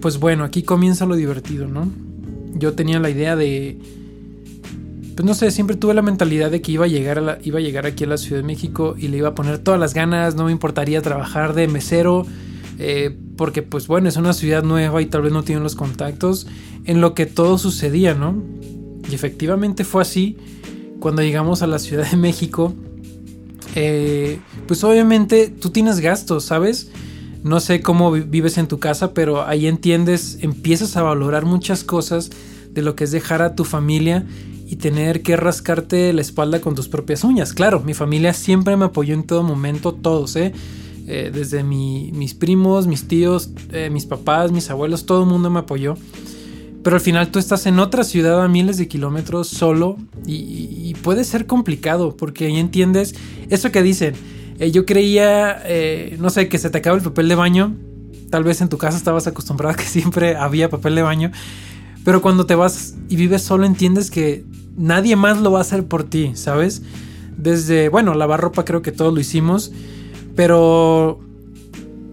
pues 0.00 0.18
bueno, 0.18 0.44
aquí 0.44 0.62
comienza 0.62 1.06
lo 1.06 1.16
divertido, 1.16 1.66
¿no? 1.66 1.90
Yo 2.56 2.74
tenía 2.74 2.98
la 3.00 3.10
idea 3.10 3.36
de, 3.36 3.78
pues 5.16 5.24
no 5.24 5.34
sé, 5.34 5.50
siempre 5.50 5.76
tuve 5.76 5.94
la 5.94 6.02
mentalidad 6.02 6.50
de 6.50 6.60
que 6.60 6.72
iba 6.72 6.84
a 6.84 6.88
llegar, 6.88 7.18
a 7.18 7.38
iba 7.42 7.58
a 7.58 7.62
llegar 7.62 7.86
aquí 7.86 8.04
a 8.04 8.06
la 8.06 8.16
Ciudad 8.16 8.42
de 8.42 8.46
México 8.46 8.94
y 8.98 9.08
le 9.08 9.18
iba 9.18 9.28
a 9.28 9.34
poner 9.34 9.58
todas 9.58 9.80
las 9.80 9.94
ganas, 9.94 10.34
no 10.34 10.44
me 10.44 10.52
importaría 10.52 11.02
trabajar 11.02 11.54
de 11.54 11.68
mesero, 11.68 12.26
eh, 12.78 13.16
porque 13.36 13.62
pues 13.62 13.86
bueno, 13.86 14.08
es 14.08 14.16
una 14.16 14.32
ciudad 14.32 14.62
nueva 14.62 15.00
y 15.02 15.06
tal 15.06 15.22
vez 15.22 15.32
no 15.32 15.42
tienen 15.42 15.62
los 15.62 15.74
contactos, 15.74 16.46
en 16.84 17.00
lo 17.00 17.14
que 17.14 17.26
todo 17.26 17.58
sucedía, 17.58 18.14
¿no? 18.14 18.42
Y 19.10 19.14
efectivamente 19.14 19.84
fue 19.84 20.02
así 20.02 20.36
cuando 21.00 21.22
llegamos 21.22 21.62
a 21.62 21.66
la 21.66 21.78
Ciudad 21.78 22.10
de 22.10 22.16
México 22.16 22.74
eh, 23.74 24.38
pues 24.66 24.84
obviamente 24.84 25.48
tú 25.48 25.70
tienes 25.70 26.00
gastos, 26.00 26.44
¿sabes? 26.44 26.90
No 27.42 27.60
sé 27.60 27.82
cómo 27.82 28.10
vives 28.10 28.56
en 28.56 28.68
tu 28.68 28.78
casa, 28.78 29.12
pero 29.12 29.46
ahí 29.46 29.66
entiendes, 29.66 30.38
empiezas 30.40 30.96
a 30.96 31.02
valorar 31.02 31.44
muchas 31.44 31.84
cosas 31.84 32.30
de 32.70 32.82
lo 32.82 32.96
que 32.96 33.04
es 33.04 33.10
dejar 33.10 33.42
a 33.42 33.54
tu 33.54 33.64
familia 33.64 34.26
y 34.66 34.76
tener 34.76 35.22
que 35.22 35.36
rascarte 35.36 36.12
la 36.12 36.22
espalda 36.22 36.60
con 36.60 36.74
tus 36.74 36.88
propias 36.88 37.22
uñas. 37.22 37.52
Claro, 37.52 37.80
mi 37.80 37.94
familia 37.94 38.32
siempre 38.32 38.76
me 38.76 38.86
apoyó 38.86 39.14
en 39.14 39.24
todo 39.24 39.42
momento, 39.42 39.92
todos, 39.92 40.36
¿eh? 40.36 40.52
eh 41.06 41.30
desde 41.32 41.62
mis 41.62 42.34
primos, 42.34 42.86
mis 42.86 43.06
tíos, 43.06 43.50
eh, 43.72 43.90
mis 43.90 44.06
papás, 44.06 44.52
mis 44.52 44.70
abuelos, 44.70 45.04
todo 45.04 45.22
el 45.22 45.28
mundo 45.28 45.50
me 45.50 45.60
apoyó. 45.60 45.96
Pero 46.84 46.96
al 46.96 47.00
final 47.00 47.30
tú 47.30 47.38
estás 47.38 47.64
en 47.64 47.78
otra 47.78 48.04
ciudad 48.04 48.44
a 48.44 48.46
miles 48.46 48.76
de 48.76 48.86
kilómetros 48.88 49.48
solo 49.48 49.96
y, 50.26 50.94
puede 51.02 51.24
ser 51.24 51.46
complicado 51.46 52.16
porque 52.16 52.46
ahí 52.46 52.58
entiendes 52.58 53.14
eso 53.50 53.72
que 53.72 53.82
dicen. 53.82 54.14
Eh, 54.58 54.70
yo 54.70 54.86
creía, 54.86 55.60
eh, 55.64 56.16
no 56.20 56.30
sé, 56.30 56.48
que 56.48 56.58
se 56.58 56.70
te 56.70 56.78
acaba 56.78 56.96
el 56.96 57.02
papel 57.02 57.28
de 57.28 57.34
baño. 57.34 57.74
Tal 58.30 58.44
vez 58.44 58.60
en 58.60 58.68
tu 58.68 58.78
casa 58.78 58.96
estabas 58.96 59.26
acostumbrado 59.26 59.74
a 59.74 59.76
que 59.76 59.84
siempre 59.84 60.36
había 60.36 60.68
papel 60.68 60.94
de 60.94 61.02
baño. 61.02 61.32
Pero 62.04 62.20
cuando 62.20 62.44
te 62.44 62.54
vas 62.54 62.94
y 63.08 63.16
vives 63.16 63.42
solo 63.42 63.64
entiendes 63.64 64.10
que 64.10 64.44
nadie 64.76 65.16
más 65.16 65.40
lo 65.40 65.52
va 65.52 65.60
a 65.60 65.62
hacer 65.62 65.86
por 65.86 66.04
ti, 66.04 66.32
¿sabes? 66.34 66.82
Desde, 67.36 67.88
bueno, 67.88 68.14
lavar 68.14 68.40
ropa 68.40 68.66
creo 68.66 68.82
que 68.82 68.92
todos 68.92 69.12
lo 69.12 69.20
hicimos, 69.20 69.72
pero 70.36 71.23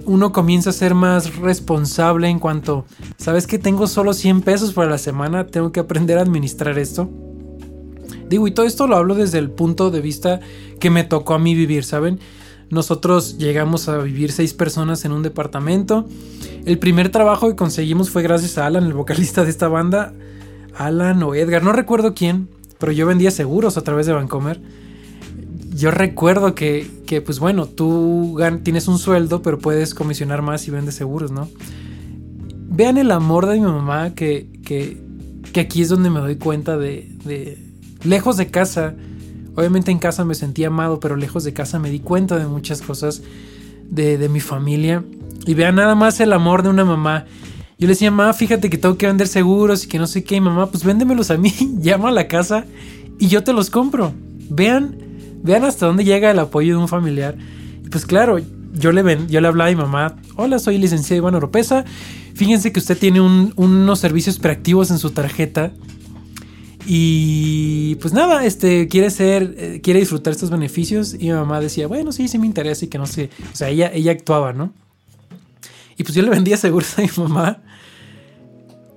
uno 0.05 0.31
comienza 0.31 0.69
a 0.71 0.73
ser 0.73 0.95
más 0.95 1.35
responsable 1.37 2.27
en 2.27 2.39
cuanto, 2.39 2.85
¿sabes 3.17 3.47
que 3.47 3.59
tengo 3.59 3.87
solo 3.87 4.13
100 4.13 4.41
pesos 4.41 4.73
para 4.73 4.89
la 4.89 4.97
semana? 4.97 5.47
Tengo 5.47 5.71
que 5.71 5.79
aprender 5.79 6.17
a 6.17 6.21
administrar 6.21 6.77
esto. 6.77 7.09
Digo, 8.29 8.47
y 8.47 8.51
todo 8.51 8.65
esto 8.65 8.87
lo 8.87 8.95
hablo 8.95 9.15
desde 9.15 9.39
el 9.39 9.49
punto 9.49 9.91
de 9.91 10.01
vista 10.01 10.39
que 10.79 10.89
me 10.89 11.03
tocó 11.03 11.33
a 11.33 11.39
mí 11.39 11.53
vivir, 11.53 11.83
¿saben? 11.83 12.19
Nosotros 12.69 13.37
llegamos 13.37 13.89
a 13.89 13.97
vivir 13.97 14.31
seis 14.31 14.53
personas 14.53 15.03
en 15.03 15.11
un 15.11 15.23
departamento. 15.23 16.05
El 16.65 16.79
primer 16.79 17.09
trabajo 17.09 17.49
que 17.49 17.55
conseguimos 17.55 18.09
fue 18.09 18.23
gracias 18.23 18.57
a 18.57 18.65
Alan, 18.65 18.85
el 18.85 18.93
vocalista 18.93 19.43
de 19.43 19.49
esta 19.49 19.67
banda. 19.67 20.13
Alan 20.77 21.21
o 21.23 21.35
Edgar, 21.35 21.63
no 21.63 21.73
recuerdo 21.73 22.13
quién, 22.13 22.47
pero 22.79 22.93
yo 22.93 23.05
vendía 23.05 23.31
seguros 23.31 23.77
a 23.77 23.81
través 23.81 24.05
de 24.05 24.13
Vancomer 24.13 24.61
yo 25.73 25.91
recuerdo 25.91 26.53
que, 26.53 26.89
que, 27.07 27.21
pues 27.21 27.39
bueno, 27.39 27.65
tú 27.65 28.37
tienes 28.63 28.87
un 28.87 28.99
sueldo, 28.99 29.41
pero 29.41 29.57
puedes 29.57 29.93
comisionar 29.93 30.41
más 30.41 30.67
y 30.67 30.71
vendes 30.71 30.95
seguros, 30.95 31.31
¿no? 31.31 31.49
Vean 32.69 32.97
el 32.97 33.11
amor 33.11 33.47
de 33.47 33.55
mi 33.55 33.61
mamá, 33.61 34.13
que, 34.13 34.49
que, 34.63 34.97
aquí 35.59 35.81
es 35.81 35.89
donde 35.89 36.09
me 36.09 36.19
doy 36.19 36.35
cuenta 36.35 36.77
de, 36.77 37.09
de, 37.25 37.57
lejos 38.03 38.37
de 38.37 38.47
casa, 38.47 38.95
obviamente 39.55 39.91
en 39.91 39.99
casa 39.99 40.25
me 40.25 40.35
sentí 40.35 40.63
amado, 40.63 40.99
pero 40.99 41.15
lejos 41.15 41.43
de 41.43 41.53
casa 41.53 41.79
me 41.79 41.89
di 41.89 41.99
cuenta 41.99 42.37
de 42.37 42.47
muchas 42.47 42.81
cosas 42.81 43.21
de, 43.89 44.17
de 44.17 44.29
mi 44.29 44.39
familia. 44.39 45.03
Y 45.45 45.53
vean 45.53 45.75
nada 45.75 45.95
más 45.95 46.19
el 46.19 46.33
amor 46.33 46.63
de 46.63 46.69
una 46.69 46.85
mamá. 46.85 47.25
Yo 47.79 47.87
le 47.87 47.93
decía, 47.93 48.11
mamá, 48.11 48.33
fíjate 48.33 48.69
que 48.69 48.77
tengo 48.77 48.97
que 48.97 49.07
vender 49.07 49.27
seguros 49.27 49.85
y 49.85 49.87
que 49.87 49.97
no 49.97 50.05
sé 50.05 50.23
qué. 50.23 50.35
Y 50.35 50.41
mamá, 50.41 50.69
pues 50.69 50.83
véndemelos 50.83 51.31
a 51.31 51.37
mí, 51.37 51.53
llama 51.81 52.09
a 52.09 52.11
la 52.11 52.27
casa 52.27 52.65
y 53.19 53.27
yo 53.27 53.43
te 53.43 53.53
los 53.53 53.69
compro. 53.69 54.13
Vean 54.49 55.10
Vean 55.43 55.63
hasta 55.63 55.85
dónde 55.85 56.03
llega 56.03 56.31
el 56.31 56.39
apoyo 56.39 56.75
de 56.75 56.81
un 56.81 56.87
familiar. 56.87 57.37
Y 57.85 57.89
pues 57.89 58.05
claro, 58.05 58.39
yo 58.73 58.91
le, 58.91 59.27
yo 59.27 59.41
le 59.41 59.47
hablaba 59.47 59.69
a 59.69 59.73
mi 59.73 59.81
mamá, 59.81 60.15
hola, 60.35 60.59
soy 60.59 60.77
licenciada 60.77 61.17
Iván 61.17 61.35
Oropesa. 61.35 61.85
Fíjense 62.35 62.71
que 62.71 62.79
usted 62.79 62.97
tiene 62.97 63.21
unos 63.21 63.99
servicios 63.99 64.39
preactivos 64.39 64.91
en 64.91 64.99
su 64.99 65.11
tarjeta. 65.11 65.73
Y 66.85 67.95
pues 67.95 68.13
nada, 68.13 68.43
este 68.45 68.87
quiere 68.87 69.11
ser, 69.11 69.55
eh, 69.57 69.81
quiere 69.83 69.99
disfrutar 69.99 70.33
estos 70.33 70.49
beneficios. 70.49 71.13
Y 71.13 71.27
mi 71.27 71.33
mamá 71.33 71.59
decía, 71.59 71.87
bueno, 71.87 72.11
sí, 72.11 72.27
sí 72.27 72.39
me 72.39 72.47
interesa 72.47 72.85
y 72.85 72.87
que 72.87 72.97
no 72.97 73.05
sé. 73.05 73.29
O 73.51 73.55
sea, 73.55 73.69
ella, 73.69 73.91
ella 73.93 74.11
actuaba, 74.11 74.53
¿no? 74.53 74.73
Y 75.97 76.03
pues 76.03 76.15
yo 76.15 76.21
le 76.23 76.29
vendía 76.29 76.57
seguros 76.57 76.97
a 76.97 77.01
mi 77.01 77.09
mamá 77.17 77.61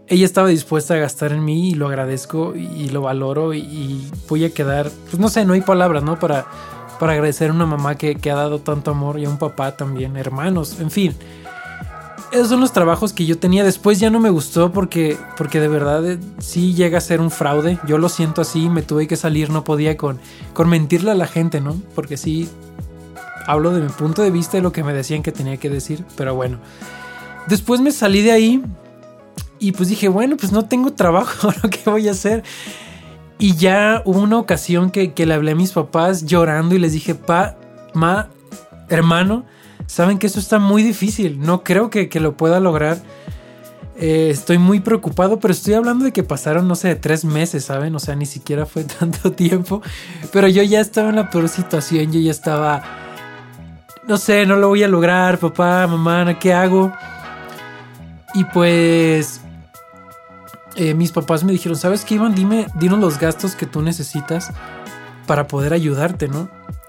ella 0.08 0.26
estaba 0.26 0.48
dispuesta 0.48 0.94
a 0.94 0.98
gastar 0.98 1.32
en 1.32 1.44
mí 1.44 1.70
y 1.70 1.74
lo 1.74 1.88
agradezco 1.88 2.54
y, 2.54 2.88
lo 2.90 3.02
valoro 3.02 3.54
y, 3.54 4.06
voy 4.28 4.44
a 4.44 4.50
quedar, 4.50 4.90
pues 5.10 5.18
no 5.18 5.28
sé, 5.28 5.44
no 5.44 5.54
hay 5.54 5.62
palabras, 5.62 6.02
¿no? 6.02 6.18
Para, 6.18 6.46
para 6.98 7.14
agradecer 7.14 7.50
a 7.50 7.54
una 7.54 7.66
mamá 7.66 7.96
que, 7.96 8.18
ha 8.30 8.34
dado 8.34 8.58
tanto 8.60 8.90
amor 8.90 9.18
y 9.18 9.24
a 9.24 9.30
un 9.30 9.38
papá 9.38 9.76
también, 9.76 10.16
hermanos, 10.16 10.78
en 10.80 10.90
fin. 10.90 11.14
Esos 12.32 12.48
son 12.48 12.60
los 12.60 12.72
trabajos 12.72 13.12
que 13.12 13.26
yo 13.26 13.38
tenía. 13.38 13.62
Después 13.62 14.00
ya 14.00 14.10
no 14.10 14.18
me 14.18 14.28
gustó 14.28 14.72
porque, 14.72 15.16
porque 15.36 15.60
de 15.60 15.68
verdad 15.68 16.04
eh, 16.04 16.18
sí 16.38 16.74
llega 16.74 16.98
a 16.98 17.00
ser 17.00 17.20
un 17.20 17.30
fraude. 17.30 17.78
Yo 17.86 17.96
lo 17.96 18.08
siento 18.08 18.40
así, 18.40 18.68
me 18.68 18.82
tuve 18.82 19.06
que 19.06 19.14
salir, 19.14 19.50
no 19.50 19.62
podía 19.62 19.96
con, 19.96 20.18
con 20.52 20.68
mentirle 20.68 21.12
a 21.12 21.14
la 21.14 21.28
gente, 21.28 21.60
¿no? 21.60 21.80
Porque 21.94 22.16
sí, 22.16 22.48
hablo 23.46 23.70
de 23.70 23.82
mi 23.82 23.88
punto 23.88 24.22
de 24.22 24.32
vista 24.32 24.56
de 24.56 24.62
lo 24.62 24.72
que 24.72 24.82
me 24.82 24.92
decían 24.92 25.22
que 25.22 25.30
tenía 25.30 25.58
que 25.58 25.70
decir, 25.70 26.04
pero 26.16 26.34
bueno. 26.34 26.58
Después 27.46 27.80
me 27.80 27.92
salí 27.92 28.22
de 28.22 28.32
ahí 28.32 28.62
y 29.64 29.72
pues 29.72 29.88
dije, 29.88 30.08
bueno, 30.08 30.36
pues 30.36 30.52
no 30.52 30.66
tengo 30.66 30.92
trabajo. 30.92 31.48
¿Qué 31.70 31.88
voy 31.88 32.08
a 32.08 32.10
hacer? 32.10 32.42
Y 33.38 33.56
ya 33.56 34.02
hubo 34.04 34.20
una 34.20 34.38
ocasión 34.38 34.90
que, 34.90 35.12
le 35.16 35.34
hablé 35.34 35.52
a 35.52 35.54
mis 35.54 35.72
papás 35.72 36.26
llorando 36.26 36.74
y 36.74 36.78
les 36.78 36.92
dije, 36.92 37.14
pa, 37.14 37.56
ma, 37.94 38.28
hermano, 38.90 39.46
saben 39.86 40.18
que 40.18 40.26
esto 40.26 40.38
está 40.38 40.58
muy 40.58 40.82
difícil, 40.82 41.40
no 41.40 41.64
creo 41.64 41.88
que, 41.88 42.08
lo 42.20 42.36
pueda 42.36 42.60
lograr. 42.60 42.98
Eh, 43.96 44.28
estoy 44.30 44.58
muy 44.58 44.80
preocupado, 44.80 45.40
pero 45.40 45.52
estoy 45.52 45.72
hablando 45.72 46.04
de 46.04 46.12
que 46.12 46.22
pasaron, 46.22 46.68
no 46.68 46.74
sé, 46.74 46.94
tres 46.96 47.24
meses, 47.24 47.64
¿saben? 47.64 47.94
O 47.94 48.00
sea, 48.00 48.14
ni 48.16 48.26
siquiera 48.26 48.66
fue 48.66 48.84
tanto 48.98 49.32
tiempo. 49.32 49.80
Pero 50.30 50.46
yo 50.46 50.62
ya 50.62 50.80
estaba 50.80 51.08
en 51.08 51.16
la 51.16 51.30
peor 51.30 51.48
situación, 51.48 52.12
yo 52.12 52.20
ya 52.20 52.32
estaba, 52.32 52.82
no 54.06 54.18
sé, 54.18 54.44
no 54.44 54.56
lo 54.56 54.68
voy 54.68 54.82
a 54.82 54.88
lograr, 54.88 55.38
papá, 55.38 55.86
mamá, 55.86 56.38
¿qué 56.38 56.52
hago? 56.52 56.92
Y 58.34 58.44
pues 58.44 59.40
eh, 60.76 60.94
mis 60.94 61.12
papás 61.12 61.44
me 61.44 61.52
dijeron, 61.52 61.76
¿sabes 61.76 62.04
qué, 62.04 62.16
Iván? 62.16 62.34
Dime, 62.34 62.66
dinos 62.74 62.98
los 62.98 63.18
gastos 63.18 63.54
que 63.54 63.66
tú 63.66 63.82
necesitas 63.82 64.52
para 65.26 65.46
poder 65.46 65.72
ayudarte, 65.72 66.28
¿no? 66.28 66.48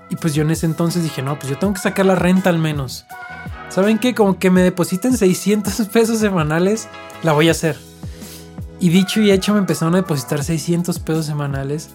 Y 0.10 0.16
pues 0.16 0.34
yo 0.34 0.44
en 0.44 0.52
ese 0.52 0.66
entonces 0.66 1.04
dije, 1.04 1.22
no, 1.22 1.38
pues 1.38 1.50
yo 1.50 1.58
tengo 1.58 1.74
que 1.74 1.80
sacar 1.80 2.06
la 2.06 2.16
renta 2.16 2.50
al 2.50 2.60
menos. 2.60 3.06
¿Saben 3.70 3.98
qué? 3.98 4.14
Como 4.14 4.38
que 4.40 4.52
me 4.52 4.64
depositen 4.64 5.18
600 5.18 5.88
pesos 5.94 6.20
semanales, 6.20 6.88
la 7.24 7.34
voy 7.34 7.48
a 7.48 7.52
hacer. 7.52 7.78
Y 8.80 8.90
dicho 8.90 9.22
y 9.22 9.32
hecho 9.32 9.54
me 9.54 9.60
empezaron 9.60 9.94
a 9.96 9.98
depositar 9.98 10.44
600 10.44 11.00
pesos 11.00 11.26
semanales. 11.26 11.90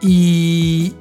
Y 0.00 0.94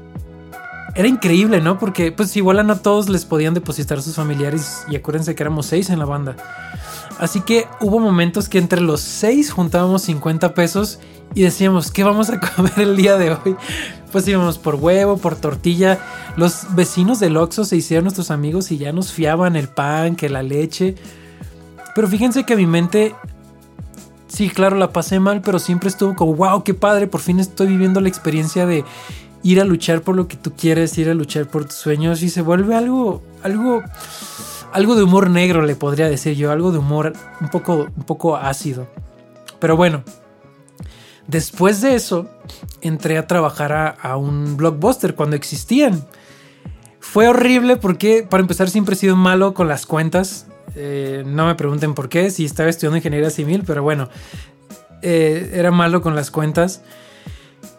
era 0.95 1.07
increíble, 1.07 1.61
¿no? 1.61 1.77
Porque 1.77 2.11
pues 2.11 2.35
igual 2.37 2.59
a 2.59 2.63
no 2.63 2.79
todos 2.79 3.09
les 3.09 3.25
podían 3.25 3.53
depositar 3.53 4.01
sus 4.01 4.15
familiares. 4.15 4.83
Y 4.89 4.95
acuérdense 4.95 5.35
que 5.35 5.43
éramos 5.43 5.67
seis 5.67 5.89
en 5.89 5.99
la 5.99 6.05
banda. 6.05 6.35
Así 7.19 7.41
que 7.41 7.67
hubo 7.81 7.99
momentos 7.99 8.47
que 8.47 8.59
entre 8.59 8.81
los 8.81 9.01
seis 9.01 9.51
juntábamos 9.51 10.03
50 10.03 10.53
pesos 10.53 10.99
y 11.33 11.41
decíamos, 11.41 11.91
¿qué 11.91 12.03
vamos 12.03 12.29
a 12.29 12.39
comer 12.55 12.73
el 12.77 12.95
día 12.95 13.17
de 13.17 13.31
hoy? 13.31 13.55
Pues 14.11 14.27
íbamos 14.27 14.57
por 14.57 14.75
huevo, 14.75 15.17
por 15.17 15.35
tortilla. 15.35 15.99
Los 16.35 16.75
vecinos 16.75 17.19
del 17.19 17.37
Oxxo 17.37 17.65
se 17.65 17.75
hicieron 17.75 18.05
nuestros 18.05 18.31
amigos 18.31 18.71
y 18.71 18.77
ya 18.77 18.91
nos 18.91 19.11
fiaban 19.11 19.55
el 19.55 19.67
pan, 19.67 20.15
que 20.15 20.29
la 20.29 20.43
leche. 20.43 20.95
Pero 21.95 22.07
fíjense 22.07 22.43
que 22.43 22.55
mi 22.55 22.67
mente, 22.67 23.15
sí, 24.27 24.49
claro, 24.49 24.77
la 24.77 24.93
pasé 24.93 25.19
mal, 25.19 25.41
pero 25.41 25.59
siempre 25.59 25.89
estuvo 25.89 26.15
como, 26.15 26.35
wow, 26.35 26.63
qué 26.63 26.73
padre, 26.73 27.07
por 27.07 27.21
fin 27.21 27.39
estoy 27.39 27.67
viviendo 27.67 27.99
la 27.99 28.09
experiencia 28.09 28.65
de 28.65 28.85
ir 29.43 29.59
a 29.61 29.65
luchar 29.65 30.01
por 30.01 30.15
lo 30.15 30.27
que 30.27 30.37
tú 30.37 30.53
quieres, 30.55 30.97
ir 30.97 31.09
a 31.09 31.13
luchar 31.13 31.47
por 31.47 31.65
tus 31.65 31.75
sueños 31.75 32.21
y 32.21 32.29
se 32.29 32.41
vuelve 32.41 32.75
algo, 32.75 33.23
algo 33.43 33.83
algo 34.77 34.95
de 34.95 35.01
humor 35.01 35.31
negro 35.31 35.63
le 35.63 35.75
podría 35.75 36.07
decir 36.07 36.35
yo, 36.35 36.51
algo 36.51 36.71
de 36.71 36.77
humor 36.77 37.13
un 37.41 37.49
poco, 37.49 37.87
un 37.97 38.03
poco 38.03 38.37
ácido. 38.37 38.87
Pero 39.59 39.75
bueno, 39.75 40.03
después 41.25 41.81
de 41.81 41.95
eso 41.95 42.29
entré 42.81 43.17
a 43.17 43.25
trabajar 43.25 43.97
a, 43.99 44.17
un 44.17 44.55
blockbuster 44.55 45.15
cuando 45.15 45.35
existían. 45.35 46.05
Fue 46.99 47.27
horrible 47.27 47.77
porque 47.77 48.21
para 48.29 48.41
empezar 48.41 48.69
siempre 48.69 48.93
he 48.93 48.97
sido 48.99 49.15
malo 49.15 49.55
con 49.55 49.67
las 49.67 49.87
cuentas. 49.87 50.45
Eh, 50.75 51.23
no 51.25 51.47
me 51.47 51.55
pregunten 51.55 51.95
por 51.95 52.07
qué, 52.07 52.29
si 52.29 52.45
estaba 52.45 52.69
estudiando 52.69 52.97
ingeniería 52.97 53.31
civil, 53.31 53.63
pero 53.65 53.81
bueno, 53.81 54.09
eh, 55.01 55.53
era 55.55 55.71
malo 55.71 56.03
con 56.03 56.13
las 56.13 56.29
cuentas. 56.29 56.83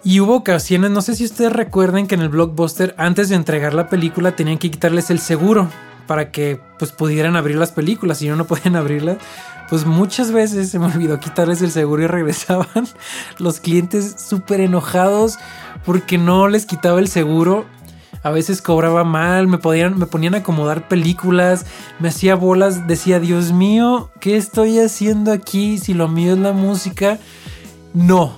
Y 0.03 0.19
hubo 0.19 0.35
ocasiones, 0.35 0.91
no 0.91 1.01
sé 1.01 1.15
si 1.15 1.25
ustedes 1.25 1.53
recuerden 1.53 2.09
que 2.09 2.17
en 2.17 2.23
el 2.23 2.29
blockbuster 2.29 2.97
antes 2.99 3.29
de 3.29 3.37
entregar 3.37 3.73
la 3.73 3.89
película 3.89 4.35
tenían 4.35 4.59
que 4.59 4.73
quitarles 4.73 5.11
el 5.11 5.21
seguro 5.21 5.69
para 6.09 6.33
que 6.33 6.59
pues 6.81 6.91
pudieran 6.91 7.37
abrir 7.37 7.57
las 7.57 7.71
películas. 7.71 8.19
Si 8.19 8.29
no, 8.29 8.35
no 8.35 8.47
podían 8.47 8.75
abrirlas, 8.75 9.19
pues 9.69 9.85
muchas 9.85 10.33
veces 10.33 10.71
se 10.71 10.81
me 10.81 10.87
olvidó 10.87 11.21
quitarles 11.21 11.63
el 11.63 11.71
seguro 11.71 12.03
y 12.03 12.07
regresaban 12.09 12.89
los 13.39 13.61
clientes 13.61 14.17
súper 14.19 14.61
enojados 14.61 15.39
porque 15.85 16.19
no 16.19 16.49
les 16.49 16.67
quitaba 16.67 16.99
el 16.99 17.07
seguro. 17.07 17.67
A 18.25 18.31
veces 18.31 18.63
cobraba 18.63 19.05
mal, 19.05 19.47
me, 19.47 19.59
podían, 19.59 19.97
me 19.97 20.07
ponían 20.07 20.35
a 20.35 20.39
acomodar 20.39 20.89
películas, 20.89 21.67
me 22.01 22.09
hacía 22.09 22.35
bolas, 22.35 22.89
decía, 22.89 23.21
Dios 23.21 23.53
mío, 23.53 24.11
¿qué 24.19 24.37
estoy 24.37 24.81
haciendo 24.81 25.31
aquí? 25.31 25.79
Si 25.79 25.95
lo 25.95 26.09
mío 26.09 26.33
es 26.33 26.39
la 26.39 26.53
música. 26.53 27.19
No. 27.95 28.37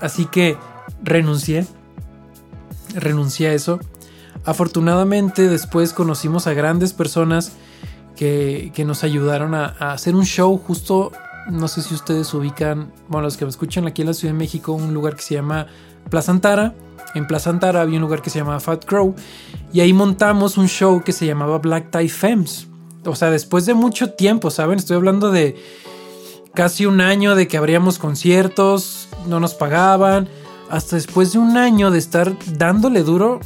Así 0.00 0.24
que 0.24 0.56
renuncié. 1.04 1.66
Renuncié 2.94 3.48
a 3.48 3.52
eso. 3.52 3.78
Afortunadamente 4.44 5.48
después 5.48 5.92
conocimos 5.92 6.46
a 6.46 6.54
grandes 6.54 6.92
personas 6.92 7.52
que, 8.16 8.84
nos 8.86 9.04
ayudaron 9.04 9.54
a, 9.54 9.66
hacer 9.92 10.14
un 10.14 10.24
show 10.24 10.56
justo, 10.58 11.12
no 11.50 11.68
sé 11.68 11.82
si 11.82 11.94
ustedes 11.94 12.32
ubican, 12.34 12.92
bueno, 13.08 13.26
los 13.26 13.36
que 13.36 13.44
me 13.44 13.50
escuchan 13.50 13.86
aquí 13.86 14.02
en 14.02 14.08
la 14.08 14.14
Ciudad 14.14 14.32
de 14.32 14.38
México, 14.38 14.72
un 14.72 14.94
lugar 14.94 15.16
que 15.16 15.22
se 15.22 15.34
llama 15.34 15.66
Plaza 16.08 16.32
Antara. 16.32 16.74
En 17.14 17.26
Plaza 17.26 17.50
Antara 17.50 17.80
había 17.80 17.96
un 17.96 18.02
lugar 18.02 18.22
que 18.22 18.30
se 18.30 18.38
llamaba 18.38 18.60
Fat 18.60 18.84
Crow 18.84 19.14
y 19.72 19.80
ahí 19.80 19.92
montamos 19.92 20.56
un 20.56 20.68
show 20.68 21.02
que 21.02 21.12
se 21.12 21.26
llamaba 21.26 21.58
Black 21.58 21.90
Tie 21.90 22.08
Femmes. 22.08 22.68
O 23.04 23.16
sea, 23.16 23.30
después 23.30 23.66
de 23.66 23.74
mucho 23.74 24.12
tiempo, 24.12 24.50
¿saben? 24.50 24.78
Estoy 24.78 24.96
hablando 24.96 25.30
de 25.30 25.56
casi 26.54 26.86
un 26.86 27.00
año 27.00 27.34
de 27.34 27.48
que 27.48 27.56
abríamos 27.56 27.98
conciertos, 27.98 29.08
no 29.26 29.40
nos 29.40 29.54
pagaban. 29.54 30.28
Hasta 30.70 30.96
después 30.96 31.32
de 31.32 31.38
un 31.38 31.56
año 31.56 31.90
de 31.90 31.98
estar 31.98 32.34
dándole 32.56 33.02
duro, 33.02 33.40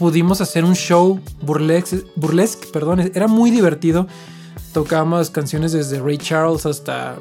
pudimos 0.00 0.40
hacer 0.40 0.64
un 0.64 0.74
show 0.74 1.20
burlesque, 1.42 2.02
burlesque 2.16 2.66
perdón, 2.72 3.00
era 3.14 3.28
muy 3.28 3.50
divertido. 3.50 4.06
Tocábamos 4.72 5.28
canciones 5.28 5.72
desde 5.72 6.00
Ray 6.00 6.16
Charles 6.16 6.64
hasta 6.64 7.18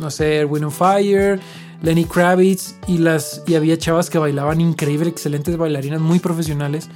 no 0.00 0.10
sé, 0.10 0.36
Erwin 0.38 0.64
on 0.64 0.72
Fire, 0.72 1.38
Lenny 1.82 2.06
Kravitz 2.06 2.76
y, 2.86 2.96
las, 2.96 3.42
y 3.46 3.54
había 3.54 3.76
chavas 3.76 4.08
que 4.08 4.16
bailaban 4.16 4.62
increíble, 4.62 5.10
excelentes 5.10 5.58
bailarinas, 5.58 6.00
muy 6.00 6.20
profesionales. 6.20 6.88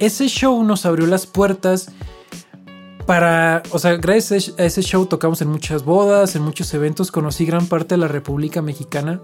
Ese 0.00 0.26
show 0.26 0.60
nos 0.64 0.86
abrió 0.86 1.06
las 1.06 1.26
puertas 1.26 1.92
para, 3.06 3.62
o 3.70 3.78
sea, 3.78 3.92
gracias 3.96 4.54
a 4.58 4.64
ese 4.64 4.82
show 4.82 5.06
tocamos 5.06 5.40
en 5.40 5.50
muchas 5.50 5.84
bodas, 5.84 6.34
en 6.34 6.42
muchos 6.42 6.74
eventos, 6.74 7.12
conocí 7.12 7.46
gran 7.46 7.68
parte 7.68 7.94
de 7.94 7.98
la 7.98 8.08
República 8.08 8.60
Mexicana. 8.60 9.20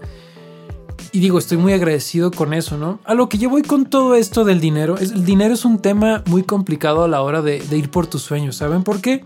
Y 1.13 1.19
digo, 1.19 1.37
estoy 1.37 1.57
muy 1.57 1.73
agradecido 1.73 2.31
con 2.31 2.55
eso, 2.55 2.75
¿no? 2.75 2.99
A 3.05 3.13
lo 3.13 3.29
que 3.29 3.37
yo 3.37 3.47
voy 3.47 3.61
con 3.61 3.85
todo 3.85 4.15
esto 4.15 4.43
del 4.43 4.59
dinero, 4.59 4.97
es, 4.97 5.11
el 5.11 5.23
dinero 5.23 5.53
es 5.53 5.63
un 5.63 5.77
tema 5.77 6.23
muy 6.25 6.41
complicado 6.41 7.03
a 7.03 7.07
la 7.07 7.21
hora 7.21 7.43
de, 7.43 7.63
ir 7.71 7.91
por 7.91 8.07
tus 8.07 8.23
sueños, 8.23 8.55
¿saben 8.55 8.83
por 8.83 8.99
qué? 8.99 9.23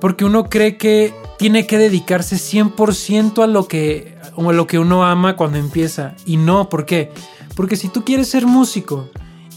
Porque 0.00 0.24
uno 0.24 0.44
cree 0.44 0.76
que 0.76 1.12
tiene 1.36 1.66
que 1.66 1.78
dedicarse 1.78 2.36
100% 2.36 3.42
a 3.42 3.48
lo 3.48 3.66
que 3.66 4.16
a 4.36 4.52
lo 4.52 4.66
que 4.68 4.78
uno 4.78 5.04
ama 5.04 5.34
cuando 5.34 5.58
empieza 5.58 6.14
y 6.24 6.36
no, 6.36 6.68
¿por 6.68 6.86
qué? 6.86 7.10
Porque 7.56 7.74
si 7.74 7.88
tú 7.88 8.04
quieres 8.04 8.28
ser 8.28 8.46
músico 8.46 9.08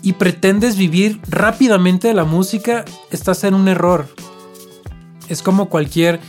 y 0.02 0.14
pretendes 0.14 0.76
vivir 0.76 1.22
rápidamente 1.30 2.08
de 2.08 2.16
la 2.16 2.24
música, 2.24 2.84
estás 3.12 3.44
en 3.44 3.54
un 3.54 3.68
error. 3.68 4.08
Es 5.30 5.44
como 5.44 5.70
cualquier 5.70 6.20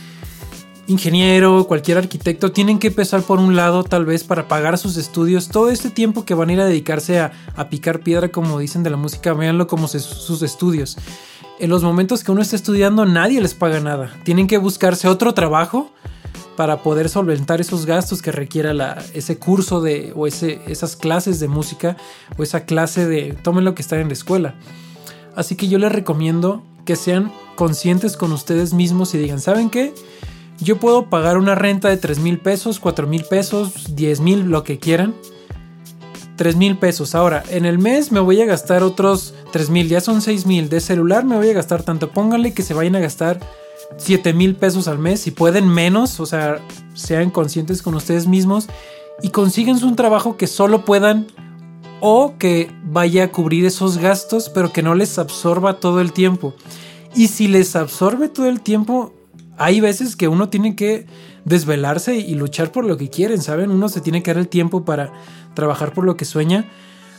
ingeniero, 0.89 1.65
cualquier 1.67 1.97
arquitecto, 1.97 2.51
tienen 2.51 2.79
que 2.79 2.87
empezar 2.87 3.21
por 3.21 3.39
un 3.39 3.55
lado 3.55 3.83
tal 3.83 4.05
vez 4.05 4.23
para 4.23 4.47
pagar 4.47 4.77
sus 4.77 4.97
estudios. 4.97 5.49
Todo 5.49 5.69
este 5.69 5.89
tiempo 5.89 6.25
que 6.25 6.33
van 6.33 6.49
a 6.49 6.53
ir 6.53 6.61
a 6.61 6.65
dedicarse 6.65 7.19
a, 7.19 7.31
picar 7.69 7.99
piedra, 8.01 8.29
como 8.29 8.59
dicen 8.59 8.83
de 8.83 8.89
la 8.89 8.97
música, 8.97 9.33
véanlo 9.33 9.67
como 9.67 9.87
sus 9.87 10.41
estudios. 10.41 10.97
En 11.59 11.69
los 11.69 11.83
momentos 11.83 12.23
que 12.23 12.31
uno 12.31 12.41
está 12.41 12.55
estudiando 12.55 13.05
nadie 13.05 13.41
les 13.41 13.53
paga 13.53 13.79
nada. 13.79 14.11
Tienen 14.23 14.47
que 14.47 14.57
buscarse 14.57 15.07
otro 15.07 15.33
trabajo 15.33 15.91
para 16.55 16.83
poder 16.83 17.07
solventar 17.07 17.61
esos 17.61 17.85
gastos 17.85 18.21
que 18.21 18.31
requiera 18.31 18.73
la, 18.73 19.01
ese 19.13 19.37
curso 19.37 19.81
de, 19.81 20.11
o 20.15 20.27
ese, 20.27 20.61
esas 20.67 20.95
clases 20.95 21.39
de 21.39 21.47
música 21.47 21.95
o 22.37 22.43
esa 22.43 22.65
clase 22.65 23.07
de, 23.07 23.33
tomen 23.43 23.63
lo 23.63 23.75
que 23.75 23.81
están 23.81 23.99
en 23.99 24.07
la 24.07 24.13
escuela. 24.13 24.55
Así 25.35 25.55
que 25.55 25.67
yo 25.67 25.77
les 25.77 25.91
recomiendo 25.91 26.63
que 26.83 26.95
sean 26.95 27.31
conscientes 27.55 28.17
con 28.17 28.31
ustedes 28.31 28.73
mismos 28.73 29.13
y 29.13 29.19
digan, 29.19 29.39
¿saben 29.39 29.69
qué? 29.69 29.93
Yo 30.61 30.77
puedo 30.77 31.09
pagar 31.09 31.37
una 31.37 31.55
renta 31.55 31.89
de 31.89 31.97
3 31.97 32.19
mil 32.19 32.39
pesos, 32.39 32.79
4 32.79 33.07
mil 33.07 33.23
pesos, 33.23 33.95
10 33.95 34.19
mil, 34.19 34.41
lo 34.49 34.63
que 34.63 34.77
quieran. 34.77 35.15
3 36.35 36.55
mil 36.55 36.77
pesos. 36.77 37.15
Ahora, 37.15 37.43
en 37.49 37.65
el 37.65 37.79
mes 37.79 38.11
me 38.11 38.19
voy 38.19 38.41
a 38.41 38.45
gastar 38.45 38.83
otros 38.83 39.33
3 39.51 39.69
mil, 39.69 39.87
ya 39.89 40.01
son 40.01 40.21
6 40.21 40.45
mil. 40.45 40.69
De 40.69 40.79
celular 40.79 41.25
me 41.25 41.37
voy 41.37 41.49
a 41.49 41.53
gastar 41.53 41.83
tanto. 41.83 42.11
Pónganle 42.11 42.53
que 42.53 42.63
se 42.63 42.73
vayan 42.73 42.95
a 42.95 42.99
gastar 42.99 43.39
7 43.97 44.33
mil 44.33 44.55
pesos 44.55 44.87
al 44.87 44.99
mes, 44.99 45.21
si 45.21 45.31
pueden 45.31 45.67
menos, 45.67 46.19
o 46.19 46.25
sea, 46.25 46.59
sean 46.93 47.29
conscientes 47.29 47.81
con 47.81 47.95
ustedes 47.95 48.27
mismos 48.27 48.67
y 49.21 49.29
consíguense 49.29 49.85
un 49.85 49.95
trabajo 49.95 50.37
que 50.37 50.47
solo 50.47 50.85
puedan 50.85 51.27
o 51.99 52.35
que 52.37 52.71
vaya 52.83 53.25
a 53.25 53.31
cubrir 53.31 53.65
esos 53.65 53.97
gastos, 53.97 54.49
pero 54.49 54.71
que 54.71 54.83
no 54.83 54.95
les 54.95 55.17
absorba 55.19 55.79
todo 55.79 55.99
el 55.99 56.13
tiempo. 56.13 56.53
Y 57.15 57.27
si 57.27 57.47
les 57.47 57.75
absorbe 57.75 58.29
todo 58.29 58.47
el 58.47 58.61
tiempo, 58.61 59.13
hay 59.59 59.81
veces 59.81 60.15
que 60.15 60.29
uno 60.29 60.47
tiene 60.49 60.75
que 60.75 61.05
desvelarse 61.43 62.15
y 62.15 62.33
luchar 62.35 62.71
por 62.71 62.85
lo 62.85 62.95
que 62.97 63.09
quieren, 63.09 63.41
¿saben? 63.41 63.71
Uno 63.71 63.89
se 63.89 63.99
tiene 63.99 64.23
que 64.23 64.33
dar 64.33 64.39
el 64.39 64.47
tiempo 64.47 64.85
para 64.85 65.11
trabajar 65.53 65.93
por 65.93 66.05
lo 66.05 66.15
que 66.15 66.23
sueña. 66.25 66.65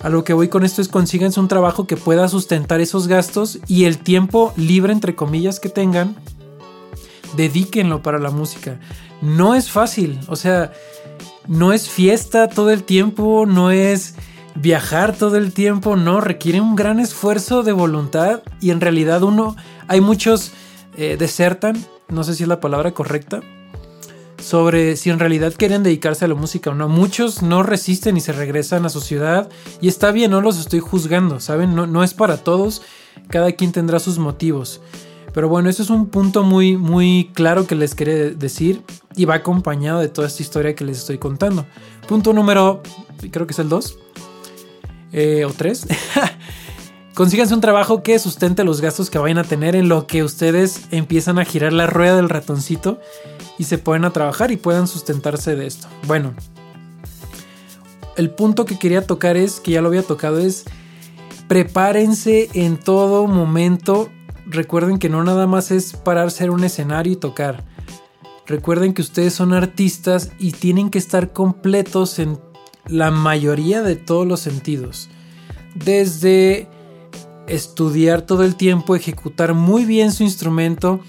A 0.00 0.08
lo 0.08 0.24
que 0.24 0.32
voy 0.32 0.48
con 0.48 0.64
esto 0.64 0.80
es 0.80 0.88
consíganse 0.88 1.38
un 1.38 1.48
trabajo 1.48 1.86
que 1.86 1.98
pueda 1.98 2.26
sustentar 2.28 2.80
esos 2.80 3.08
gastos 3.08 3.58
y 3.68 3.84
el 3.84 3.98
tiempo 3.98 4.54
libre, 4.56 4.94
entre 4.94 5.14
comillas, 5.14 5.60
que 5.60 5.68
tengan, 5.68 6.16
dedíquenlo 7.36 8.02
para 8.02 8.18
la 8.18 8.30
música. 8.30 8.80
No 9.20 9.54
es 9.54 9.70
fácil, 9.70 10.18
o 10.26 10.36
sea, 10.36 10.72
no 11.46 11.74
es 11.74 11.90
fiesta 11.90 12.48
todo 12.48 12.70
el 12.70 12.84
tiempo, 12.84 13.44
no 13.44 13.70
es 13.70 14.14
viajar 14.54 15.14
todo 15.14 15.36
el 15.36 15.52
tiempo, 15.52 15.96
no, 15.96 16.22
requiere 16.22 16.62
un 16.62 16.74
gran 16.74 17.00
esfuerzo 17.00 17.62
de 17.62 17.72
voluntad 17.72 18.42
y 18.62 18.70
en 18.70 18.80
realidad 18.80 19.22
uno, 19.22 19.56
hay 19.88 20.00
muchos 20.00 20.52
eh, 20.96 21.16
desertan, 21.18 21.76
no 22.10 22.24
sé 22.24 22.34
si 22.34 22.44
es 22.44 22.48
la 22.48 22.60
palabra 22.60 22.92
correcta, 22.92 23.40
sobre 24.40 24.96
si 24.96 25.10
en 25.10 25.18
realidad 25.18 25.52
quieren 25.56 25.82
dedicarse 25.82 26.24
a 26.24 26.28
la 26.28 26.34
música 26.34 26.70
o 26.70 26.74
no. 26.74 26.88
Muchos 26.88 27.42
no 27.42 27.62
resisten 27.62 28.16
y 28.16 28.20
se 28.20 28.32
regresan 28.32 28.86
a 28.86 28.88
su 28.88 29.00
ciudad 29.00 29.48
y 29.80 29.88
está 29.88 30.12
bien, 30.12 30.30
no 30.30 30.40
los 30.40 30.58
estoy 30.58 30.80
juzgando, 30.80 31.40
¿saben? 31.40 31.74
No, 31.74 31.86
no 31.86 32.02
es 32.02 32.14
para 32.14 32.38
todos, 32.38 32.82
cada 33.28 33.52
quien 33.52 33.72
tendrá 33.72 33.98
sus 33.98 34.18
motivos. 34.18 34.80
Pero 35.32 35.48
bueno, 35.48 35.68
eso 35.70 35.82
es 35.82 35.90
un 35.90 36.06
punto 36.06 36.42
muy, 36.42 36.76
muy 36.76 37.30
claro 37.34 37.66
que 37.66 37.74
les 37.74 37.94
quería 37.94 38.30
decir 38.30 38.82
y 39.14 39.26
va 39.26 39.36
acompañado 39.36 40.00
de 40.00 40.08
toda 40.08 40.26
esta 40.26 40.42
historia 40.42 40.74
que 40.74 40.84
les 40.84 40.98
estoy 40.98 41.18
contando. 41.18 41.66
Punto 42.08 42.32
número, 42.32 42.82
creo 43.30 43.46
que 43.46 43.52
es 43.52 43.58
el 43.60 43.68
2 43.68 43.98
eh, 45.12 45.44
o 45.44 45.52
3. 45.52 45.86
Consíganse 47.14 47.54
un 47.54 47.60
trabajo 47.60 48.02
que 48.02 48.18
sustente 48.18 48.64
los 48.64 48.80
gastos 48.80 49.10
que 49.10 49.18
vayan 49.18 49.38
a 49.38 49.44
tener 49.44 49.74
en 49.74 49.88
lo 49.88 50.06
que 50.06 50.22
ustedes 50.22 50.82
empiezan 50.90 51.38
a 51.38 51.44
girar 51.44 51.72
la 51.72 51.86
rueda 51.86 52.16
del 52.16 52.28
ratoncito 52.28 53.00
y 53.58 53.64
se 53.64 53.78
pueden 53.78 54.04
a 54.04 54.12
trabajar 54.12 54.50
y 54.52 54.56
puedan 54.56 54.86
sustentarse 54.86 55.56
de 55.56 55.66
esto. 55.66 55.88
Bueno, 56.06 56.34
el 58.16 58.30
punto 58.30 58.64
que 58.64 58.78
quería 58.78 59.06
tocar 59.06 59.36
es, 59.36 59.60
que 59.60 59.72
ya 59.72 59.82
lo 59.82 59.88
había 59.88 60.02
tocado, 60.02 60.38
es 60.38 60.64
prepárense 61.48 62.48
en 62.54 62.78
todo 62.78 63.26
momento 63.26 64.08
recuerden 64.50 64.98
que 64.98 65.08
no 65.08 65.22
nada 65.24 65.46
más 65.46 65.70
es 65.70 65.94
pararse 65.94 66.44
en 66.44 66.50
un 66.50 66.64
escenario 66.64 67.12
y 67.12 67.16
tocar. 67.16 67.64
Recuerden 68.46 68.94
que 68.94 69.02
ustedes 69.02 69.32
son 69.32 69.54
artistas 69.54 70.32
y 70.38 70.52
tienen 70.52 70.90
que 70.90 70.98
estar 70.98 71.32
completos 71.32 72.18
en 72.18 72.38
la 72.86 73.10
mayoría 73.10 73.82
de 73.82 73.96
todos 73.96 74.26
los 74.26 74.40
sentidos. 74.40 75.08
Desde 75.74 76.68
estudiar 77.50 78.22
todo 78.22 78.44
el 78.44 78.56
tiempo, 78.56 78.96
ejecutar 78.96 79.54
muy 79.54 79.84
bien 79.84 80.12
su 80.12 80.22
instrumento, 80.22 81.00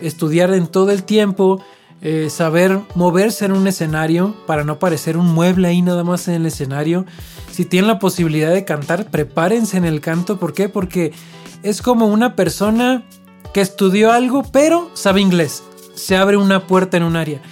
estudiar 0.00 0.52
en 0.54 0.66
todo 0.66 0.90
el 0.90 1.04
tiempo, 1.04 1.62
eh, 2.02 2.28
saber 2.30 2.80
moverse 2.94 3.44
en 3.44 3.52
un 3.52 3.66
escenario 3.66 4.34
para 4.46 4.64
no 4.64 4.78
parecer 4.78 5.18
un 5.18 5.26
mueble 5.26 5.68
ahí 5.68 5.82
nada 5.82 6.02
más 6.02 6.26
en 6.28 6.34
el 6.34 6.46
escenario. 6.46 7.04
Si 7.52 7.64
tienen 7.64 7.88
la 7.88 7.98
posibilidad 7.98 8.52
de 8.52 8.64
cantar, 8.64 9.10
prepárense 9.10 9.76
en 9.76 9.84
el 9.84 10.00
canto. 10.00 10.38
¿Por 10.38 10.54
qué? 10.54 10.68
Porque 10.68 11.12
es 11.62 11.82
como 11.82 12.06
una 12.06 12.34
persona 12.36 13.04
que 13.52 13.60
estudió 13.60 14.12
algo 14.12 14.44
pero 14.50 14.90
sabe 14.94 15.20
inglés. 15.20 15.62
Se 15.94 16.16
abre 16.16 16.38
una 16.38 16.66
puerta 16.66 16.96
en 16.96 17.02
un 17.02 17.16
área. 17.16 17.42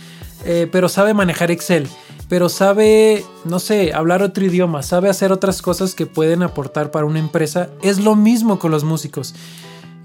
Eh, 0.44 0.68
pero 0.70 0.88
sabe 0.88 1.12
manejar 1.12 1.50
Excel. 1.50 1.86
Pero 2.28 2.48
sabe, 2.48 3.24
no 3.44 3.58
sé, 3.58 3.92
hablar 3.94 4.22
otro 4.22 4.44
idioma. 4.44 4.82
Sabe 4.82 5.08
hacer 5.08 5.32
otras 5.32 5.62
cosas 5.62 5.94
que 5.94 6.06
pueden 6.06 6.42
aportar 6.42 6.90
para 6.90 7.06
una 7.06 7.18
empresa. 7.18 7.70
Es 7.82 7.98
lo 7.98 8.16
mismo 8.16 8.58
con 8.58 8.70
los 8.70 8.84
músicos. 8.84 9.34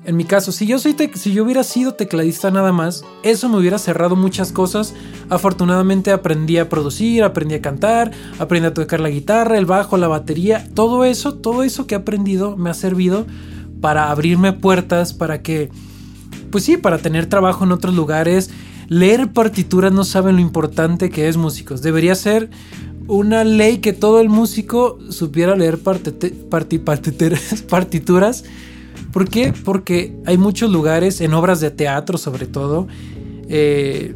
En 0.05 0.17
mi 0.17 0.25
caso, 0.25 0.51
si 0.51 0.65
yo, 0.65 0.79
soy 0.79 0.95
si 1.13 1.31
yo 1.31 1.45
hubiera 1.45 1.63
sido 1.63 1.93
tecladista 1.93 2.51
nada 2.51 2.73
más, 2.73 3.05
eso 3.23 3.47
me 3.47 3.57
hubiera 3.57 3.77
cerrado 3.77 4.17
muchas 4.17 4.51
cosas. 4.51 4.93
Afortunadamente 5.29 6.11
aprendí 6.11 6.57
a 6.57 6.67
producir, 6.67 7.23
aprendí 7.23 7.55
a 7.55 7.61
cantar, 7.61 8.11
aprendí 8.37 8.67
a 8.67 8.73
tocar 8.73 8.99
la 8.99 9.09
guitarra, 9.09 9.57
el 9.57 9.65
bajo, 9.65 9.95
la 9.97 10.09
batería. 10.09 10.67
Todo 10.73 11.05
eso, 11.05 11.35
todo 11.35 11.63
eso 11.63 11.87
que 11.87 11.95
he 11.95 11.97
aprendido 11.97 12.57
me 12.57 12.69
ha 12.69 12.73
servido 12.73 13.25
para 13.79 14.11
abrirme 14.11 14.51
puertas, 14.51 15.13
para 15.13 15.41
que, 15.41 15.69
pues 16.51 16.65
sí, 16.65 16.75
para 16.75 16.97
tener 16.97 17.27
trabajo 17.27 17.63
en 17.63 17.71
otros 17.71 17.95
lugares. 17.95 18.49
Leer 18.87 19.31
partituras 19.31 19.91
no 19.91 20.03
saben 20.03 20.35
lo 20.35 20.41
importante 20.41 21.09
que 21.09 21.27
es 21.27 21.37
músicos. 21.37 21.81
Debería 21.81 22.15
ser 22.15 22.49
una 23.07 23.43
ley 23.43 23.79
que 23.79 23.93
todo 23.93 24.21
el 24.21 24.29
músico 24.29 24.99
supiera 25.09 25.55
leer 25.55 25.79
partituras. 27.69 28.43
¿Por 29.11 29.29
qué? 29.29 29.53
Porque 29.63 30.15
hay 30.25 30.37
muchos 30.37 30.71
lugares, 30.71 31.21
en 31.21 31.33
obras 31.33 31.59
de 31.59 31.71
teatro 31.71 32.17
sobre 32.17 32.47
todo, 32.47 32.87
eh, 33.49 34.15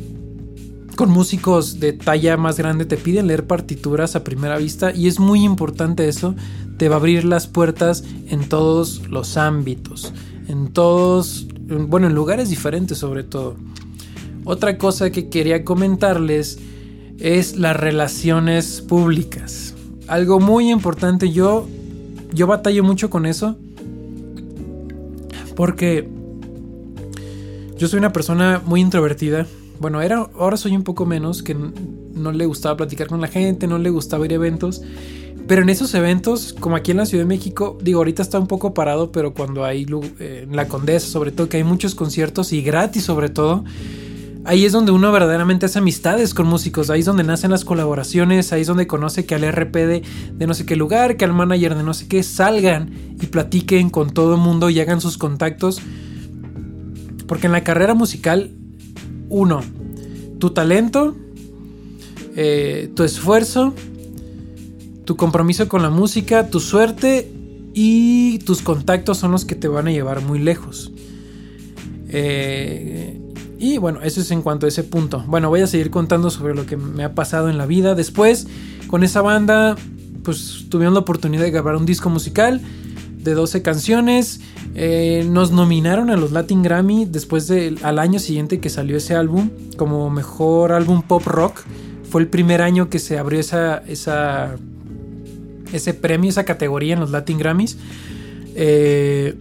con 0.95 1.11
músicos 1.11 1.79
de 1.79 1.93
talla 1.93 2.37
más 2.37 2.57
grande 2.57 2.85
te 2.85 2.97
piden 2.97 3.27
leer 3.27 3.45
partituras 3.45 4.15
a 4.15 4.23
primera 4.23 4.57
vista 4.57 4.91
y 4.93 5.07
es 5.07 5.19
muy 5.19 5.43
importante 5.43 6.07
eso 6.07 6.33
te 6.77 6.89
va 6.89 6.95
a 6.95 6.99
abrir 6.99 7.23
las 7.23 7.45
puertas 7.45 8.03
en 8.29 8.49
todos 8.49 9.07
los 9.07 9.37
ámbitos, 9.37 10.13
en 10.47 10.73
todos, 10.73 11.47
bueno, 11.67 12.07
en 12.07 12.15
lugares 12.15 12.49
diferentes 12.49 12.97
sobre 12.97 13.23
todo. 13.23 13.55
Otra 14.47 14.77
cosa 14.77 15.09
que 15.09 15.27
quería 15.27 15.65
comentarles 15.65 16.57
es 17.19 17.57
las 17.57 17.75
relaciones 17.75 18.79
públicas. 18.79 19.75
Algo 20.07 20.39
muy 20.39 20.71
importante, 20.71 21.33
yo, 21.33 21.67
yo 22.33 22.47
batallo 22.47 22.81
mucho 22.81 23.09
con 23.09 23.25
eso 23.25 23.57
porque 25.57 26.07
yo 27.77 27.89
soy 27.89 27.99
una 27.99 28.13
persona 28.13 28.61
muy 28.65 28.79
introvertida. 28.79 29.45
Bueno, 29.81 30.01
era, 30.01 30.29
ahora 30.39 30.55
soy 30.55 30.77
un 30.77 30.83
poco 30.83 31.05
menos, 31.05 31.43
que 31.43 31.53
no 31.53 32.31
le 32.31 32.45
gustaba 32.45 32.77
platicar 32.77 33.07
con 33.07 33.19
la 33.19 33.27
gente, 33.27 33.67
no 33.67 33.77
le 33.79 33.89
gustaba 33.89 34.23
ir 34.23 34.31
a 34.31 34.35
eventos. 34.35 34.81
Pero 35.45 35.61
en 35.61 35.67
esos 35.67 35.93
eventos, 35.93 36.55
como 36.57 36.77
aquí 36.77 36.91
en 36.91 36.97
la 36.97 37.05
Ciudad 37.05 37.25
de 37.25 37.27
México, 37.27 37.77
digo, 37.81 37.99
ahorita 37.99 38.21
está 38.21 38.39
un 38.39 38.47
poco 38.47 38.73
parado, 38.73 39.11
pero 39.11 39.33
cuando 39.33 39.65
hay 39.65 39.85
eh, 40.19 40.45
en 40.47 40.55
la 40.55 40.69
Condesa, 40.69 41.07
sobre 41.07 41.33
todo, 41.33 41.49
que 41.49 41.57
hay 41.57 41.65
muchos 41.65 41.95
conciertos 41.95 42.53
y 42.53 42.61
gratis 42.61 43.03
sobre 43.03 43.27
todo, 43.27 43.65
ahí 44.47 44.63
es 44.63 44.71
donde 44.71 44.93
uno 44.93 45.11
verdaderamente 45.11 45.65
hace 45.65 45.79
amistades 45.79 46.33
con 46.33 46.47
músicos, 46.47 46.89
ahí 46.89 47.01
es 47.01 47.05
donde 47.05 47.25
nacen 47.25 47.51
las 47.51 47.65
colaboraciones, 47.65 48.53
ahí 48.53 48.61
es 48.61 48.67
donde 48.67 48.87
conoce 48.87 49.25
que 49.25 49.35
al 49.35 49.43
RP 49.43 49.75
de, 49.75 50.03
no 50.47 50.53
sé 50.53 50.65
qué 50.65 50.77
lugar, 50.77 51.17
que 51.17 51.25
al 51.25 51.33
manager 51.33 51.75
de 51.75 51.83
no 51.83 51.93
sé 51.93 52.07
qué, 52.07 52.23
salgan 52.23 52.91
y 53.21 53.25
platiquen 53.25 53.89
con 53.89 54.11
todo 54.11 54.35
el 54.35 54.41
mundo 54.41 54.69
y 54.69 54.79
hagan 54.79 55.01
sus 55.01 55.17
contactos. 55.17 55.81
Porque 57.27 57.47
en 57.47 57.51
la 57.51 57.65
carrera 57.65 57.93
musical, 57.93 58.51
uno, 59.27 59.59
tu 60.39 60.51
talento, 60.51 61.13
eh, 62.37 62.89
tu 62.95 63.03
esfuerzo, 63.03 63.73
tu 65.03 65.17
compromiso 65.17 65.67
con 65.67 65.81
la 65.81 65.89
música, 65.89 66.49
tu 66.49 66.61
suerte 66.61 67.29
y 67.73 68.39
tus 68.39 68.61
contactos 68.61 69.17
son 69.17 69.31
los 69.31 69.43
que 69.43 69.55
te 69.55 69.67
van 69.67 69.89
a 69.89 69.91
llevar 69.91 70.21
muy 70.21 70.39
lejos. 70.39 70.93
Eh, 72.07 73.06
y 73.59 73.77
bueno, 73.77 74.01
eso 74.03 74.21
es 74.21 74.31
en 74.31 74.41
cuanto 74.41 74.65
a 74.65 74.69
ese 74.69 74.83
punto. 74.83 75.23
Bueno, 75.27 75.49
voy 75.49 75.61
a 75.61 75.67
seguir 75.67 75.89
contando 75.89 76.29
sobre 76.29 76.55
lo 76.55 76.65
que 76.65 76.77
me 76.77 77.03
ha 77.03 77.13
pasado 77.15 77.49
en 77.49 77.57
la 77.57 77.65
vida. 77.65 77.95
Después, 77.95 78.47
con 78.87 79.03
esa 79.03 79.21
banda, 79.21 79.75
pues 80.23 80.65
tuvieron 80.69 80.93
la 80.93 80.99
oportunidad 80.99 81.43
de 81.43 81.51
grabar 81.51 81.75
un 81.75 81.85
disco 81.85 82.09
musical 82.09 82.61
de 83.17 83.33
12 83.33 83.61
canciones. 83.61 84.41
Eh, 84.75 85.27
nos 85.29 85.51
nominaron 85.51 86.09
a 86.09 86.17
los 86.17 86.31
Latin 86.31 86.61
Grammy 86.61 87.05
después 87.05 87.47
del 87.47 87.79
al 87.81 87.97
año 87.99 88.19
siguiente 88.19 88.59
que 88.59 88.69
salió 88.69 88.97
ese 88.97 89.15
álbum 89.15 89.49
como 89.75 90.09
mejor 90.09 90.71
álbum 90.71 91.01
pop 91.01 91.25
rock. 91.25 91.61
Fue 92.09 92.21
el 92.21 92.27
primer 92.27 92.61
año 92.61 92.89
que 92.89 92.99
se 92.99 93.17
abrió 93.17 93.39
esa, 93.39 93.79
esa 93.87 94.55
ese 95.73 95.93
premio, 95.93 96.29
esa 96.29 96.45
categoría 96.45 96.93
en 96.93 96.99
los 96.99 97.11
Latin 97.11 97.37
Grammys. 97.37 97.77
Eh, 98.55 99.35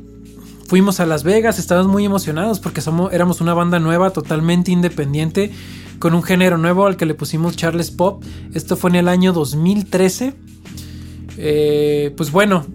fuimos 0.66 1.00
a 1.00 1.06
Las 1.06 1.22
Vegas, 1.22 1.58
estábamos 1.58 1.90
muy 1.90 2.04
emocionados 2.04 2.60
porque 2.60 2.80
somos, 2.80 3.12
éramos 3.12 3.40
una 3.40 3.54
banda 3.54 3.78
nueva, 3.78 4.10
totalmente 4.10 4.70
independiente, 4.70 5.50
con 5.98 6.14
un 6.14 6.22
género 6.22 6.58
nuevo 6.58 6.86
al 6.86 6.96
que 6.96 7.06
le 7.06 7.14
pusimos 7.14 7.56
Charles 7.56 7.90
Pop. 7.90 8.22
Esto 8.54 8.76
fue 8.76 8.90
en 8.90 8.96
el 8.96 9.08
año 9.08 9.32
2013. 9.32 10.34
Eh, 11.38 12.14
pues 12.16 12.32
bueno, 12.32 12.66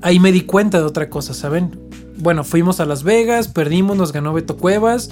ahí 0.00 0.18
me 0.18 0.32
di 0.32 0.42
cuenta 0.42 0.78
de 0.78 0.84
otra 0.84 1.10
cosa, 1.10 1.34
¿saben? 1.34 1.78
Bueno, 2.16 2.44
fuimos 2.44 2.80
a 2.80 2.86
Las 2.86 3.02
Vegas, 3.02 3.48
perdimos, 3.48 3.96
nos 3.96 4.12
ganó 4.12 4.32
Beto 4.32 4.56
Cuevas, 4.56 5.10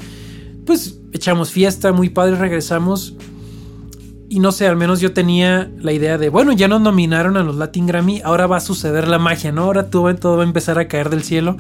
pues 0.67 0.99
echamos 1.13 1.51
fiesta, 1.51 1.93
muy 1.93 2.11
padre, 2.11 2.37
regresamos 2.37 3.15
y 4.31 4.39
no 4.39 4.53
sé, 4.53 4.69
al 4.69 4.77
menos 4.77 5.01
yo 5.01 5.13
tenía 5.13 5.69
la 5.81 5.93
idea 5.93 6.17
de, 6.17 6.29
bueno, 6.29 6.53
ya 6.53 6.69
nos 6.69 6.81
nominaron 6.81 7.37
a 7.37 7.43
los 7.43 7.57
Latin 7.57 7.89
Grammy, 7.89 8.23
ahora 8.25 8.47
va 8.47 8.59
a 8.59 8.61
suceder 8.61 9.09
la 9.09 9.19
magia, 9.19 9.51
¿no? 9.51 9.65
Ahora 9.65 9.91
todo, 9.91 10.05
va 10.05 10.43
a 10.43 10.47
empezar 10.47 10.79
a 10.79 10.87
caer 10.87 11.11
del 11.11 11.25
cielo. 11.25 11.57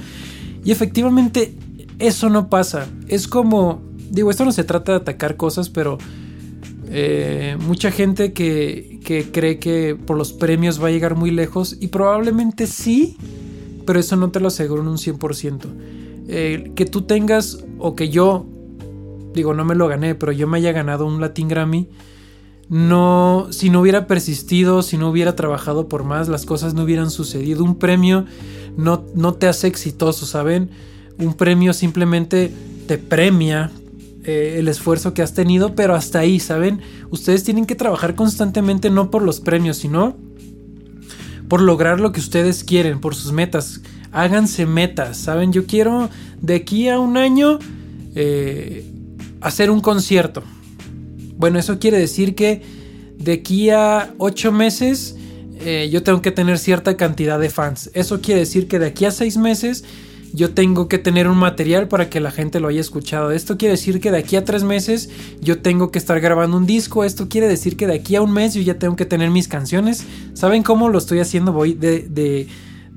Y 0.64 0.70
efectivamente, 0.70 1.52
eso 1.98 2.30
no 2.30 2.48
pasa. 2.48 2.86
Es 3.08 3.26
como, 3.26 3.82
digo, 4.10 4.30
esto 4.30 4.44
no 4.44 4.52
se 4.52 4.62
trata 4.62 4.92
de 4.92 4.98
atacar 4.98 5.36
cosas, 5.36 5.68
pero 5.68 5.98
eh, 6.86 7.56
mucha 7.66 7.90
gente 7.90 8.32
que, 8.32 9.00
que 9.04 9.32
cree 9.32 9.58
que 9.58 9.96
por 9.96 10.16
los 10.16 10.32
premios 10.32 10.80
va 10.80 10.86
a 10.86 10.90
llegar 10.92 11.16
muy 11.16 11.32
lejos, 11.32 11.76
y 11.80 11.88
probablemente 11.88 12.68
sí, 12.68 13.16
pero 13.84 13.98
eso 13.98 14.14
no 14.14 14.30
te 14.30 14.38
lo 14.38 14.46
aseguro 14.46 14.82
en 14.82 14.88
un 14.88 14.98
100%. 14.98 15.58
Eh, 16.28 16.70
que 16.76 16.86
tú 16.86 17.02
tengas, 17.02 17.64
o 17.80 17.96
que 17.96 18.10
yo, 18.10 18.46
digo, 19.34 19.54
no 19.54 19.64
me 19.64 19.74
lo 19.74 19.88
gané, 19.88 20.14
pero 20.14 20.30
yo 20.30 20.46
me 20.46 20.58
haya 20.58 20.70
ganado 20.70 21.04
un 21.04 21.20
Latin 21.20 21.48
Grammy 21.48 21.88
no, 22.70 23.48
si 23.50 23.68
no 23.68 23.80
hubiera 23.80 24.06
persistido, 24.06 24.82
si 24.82 24.96
no 24.96 25.10
hubiera 25.10 25.34
trabajado 25.34 25.88
por 25.88 26.04
más, 26.04 26.28
las 26.28 26.46
cosas 26.46 26.72
no 26.72 26.84
hubieran 26.84 27.10
sucedido. 27.10 27.64
Un 27.64 27.74
premio 27.74 28.26
no, 28.76 29.04
no 29.16 29.34
te 29.34 29.48
hace 29.48 29.66
exitoso, 29.66 30.24
¿saben? 30.24 30.70
Un 31.18 31.34
premio 31.34 31.72
simplemente 31.72 32.52
te 32.86 32.96
premia 32.96 33.72
eh, 34.22 34.54
el 34.58 34.68
esfuerzo 34.68 35.14
que 35.14 35.22
has 35.22 35.34
tenido, 35.34 35.74
pero 35.74 35.96
hasta 35.96 36.20
ahí, 36.20 36.38
¿saben? 36.38 36.80
Ustedes 37.10 37.42
tienen 37.42 37.66
que 37.66 37.74
trabajar 37.74 38.14
constantemente 38.14 38.88
no 38.88 39.10
por 39.10 39.22
los 39.22 39.40
premios, 39.40 39.78
sino 39.78 40.16
por 41.48 41.60
lograr 41.60 41.98
lo 41.98 42.12
que 42.12 42.20
ustedes 42.20 42.62
quieren, 42.62 43.00
por 43.00 43.16
sus 43.16 43.32
metas. 43.32 43.80
Háganse 44.12 44.64
metas, 44.64 45.16
¿saben? 45.16 45.52
Yo 45.52 45.66
quiero 45.66 46.08
de 46.40 46.54
aquí 46.54 46.88
a 46.88 47.00
un 47.00 47.16
año 47.16 47.58
eh, 48.14 48.88
hacer 49.40 49.72
un 49.72 49.80
concierto 49.80 50.44
bueno, 51.40 51.58
eso 51.58 51.78
quiere 51.78 51.98
decir 51.98 52.34
que 52.34 52.60
de 53.16 53.32
aquí 53.32 53.70
a 53.70 54.12
8 54.18 54.52
meses 54.52 55.16
eh, 55.60 55.88
yo 55.90 56.02
tengo 56.02 56.20
que 56.20 56.30
tener 56.32 56.58
cierta 56.58 56.98
cantidad 56.98 57.40
de 57.40 57.48
fans. 57.48 57.90
Eso 57.94 58.20
quiere 58.20 58.40
decir 58.40 58.68
que 58.68 58.78
de 58.78 58.88
aquí 58.88 59.06
a 59.06 59.10
6 59.10 59.38
meses 59.38 59.84
yo 60.34 60.52
tengo 60.52 60.86
que 60.86 60.98
tener 60.98 61.28
un 61.28 61.38
material 61.38 61.88
para 61.88 62.10
que 62.10 62.20
la 62.20 62.30
gente 62.30 62.60
lo 62.60 62.68
haya 62.68 62.82
escuchado. 62.82 63.30
Esto 63.30 63.56
quiere 63.56 63.72
decir 63.72 64.00
que 64.00 64.10
de 64.10 64.18
aquí 64.18 64.36
a 64.36 64.44
3 64.44 64.64
meses 64.64 65.08
yo 65.40 65.62
tengo 65.62 65.90
que 65.90 65.98
estar 65.98 66.20
grabando 66.20 66.58
un 66.58 66.66
disco. 66.66 67.04
Esto 67.04 67.30
quiere 67.30 67.48
decir 67.48 67.78
que 67.78 67.86
de 67.86 67.94
aquí 67.94 68.16
a 68.16 68.20
un 68.22 68.32
mes 68.32 68.52
yo 68.52 68.60
ya 68.60 68.78
tengo 68.78 68.94
que 68.94 69.06
tener 69.06 69.30
mis 69.30 69.48
canciones. 69.48 70.04
¿Saben 70.34 70.62
cómo 70.62 70.90
lo 70.90 70.98
estoy 70.98 71.20
haciendo? 71.20 71.54
Voy 71.54 71.72
de, 71.72 72.46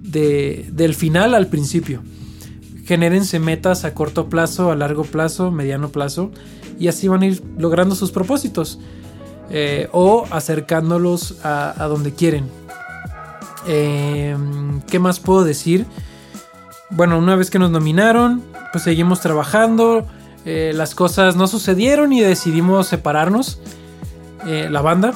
del 0.01 0.95
final 0.95 1.33
al 1.33 1.47
principio. 1.47 2.01
Genérense 2.83 3.39
metas 3.39 3.85
a 3.85 3.93
corto 3.93 4.27
plazo, 4.27 4.69
a 4.69 4.75
largo 4.75 5.03
plazo, 5.05 5.49
mediano 5.49 5.87
plazo 5.87 6.33
y 6.79 6.87
así 6.87 7.07
van 7.07 7.21
a 7.21 7.25
ir 7.27 7.43
logrando 7.57 7.95
sus 7.95 8.11
propósitos 8.11 8.79
eh, 9.49 9.87
o 9.91 10.25
acercándolos 10.31 11.35
a, 11.43 11.75
donde 11.87 12.13
quieren. 12.13 12.49
Em, 13.67 14.81
¿Qué 14.81 14.99
más 14.99 15.19
puedo 15.19 15.43
decir? 15.43 15.85
Bueno, 16.89 17.17
una 17.17 17.35
vez 17.35 17.49
que 17.49 17.59
nos 17.59 17.69
nominaron, 17.69 18.41
pues 18.71 18.83
seguimos 18.83 19.21
trabajando. 19.21 20.07
Eh, 20.45 20.71
las 20.73 20.95
cosas 20.95 21.35
no 21.35 21.47
sucedieron 21.47 22.13
y 22.13 22.21
decidimos 22.21 22.87
separarnos. 22.87 23.59
Eh, 24.47 24.69
la 24.71 24.81
banda. 24.81 25.13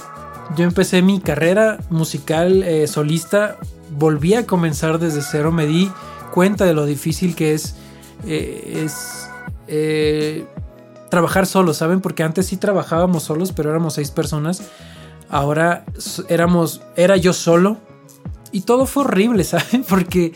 Yo 0.55 0.63
empecé 0.65 1.01
mi 1.01 1.19
carrera 1.19 1.79
musical 1.89 2.63
solista. 2.87 3.57
Volví 3.97 4.33
a 4.35 4.45
comenzar 4.45 4.99
desde 4.99 5.21
cero. 5.21 5.51
Me 5.51 5.65
di 5.65 5.91
cuenta 6.31 6.65
de 6.65 6.73
lo 6.73 6.85
difícil 6.85 7.35
que 7.35 7.53
es. 7.53 7.75
es 8.25 9.29
trabajar 11.09 11.45
solos, 11.45 11.77
¿saben? 11.77 12.01
Porque 12.01 12.23
antes 12.23 12.47
sí 12.47 12.57
trabajábamos 12.57 13.23
solos, 13.23 13.51
pero 13.51 13.69
éramos 13.69 13.93
seis 13.95 14.11
personas. 14.11 14.63
Ahora 15.29 15.85
éramos, 16.29 16.81
era 16.95 17.17
yo 17.17 17.33
solo. 17.33 17.77
Y 18.51 18.61
todo 18.61 18.85
fue 18.85 19.03
horrible, 19.03 19.43
¿saben? 19.45 19.83
Porque 19.87 20.33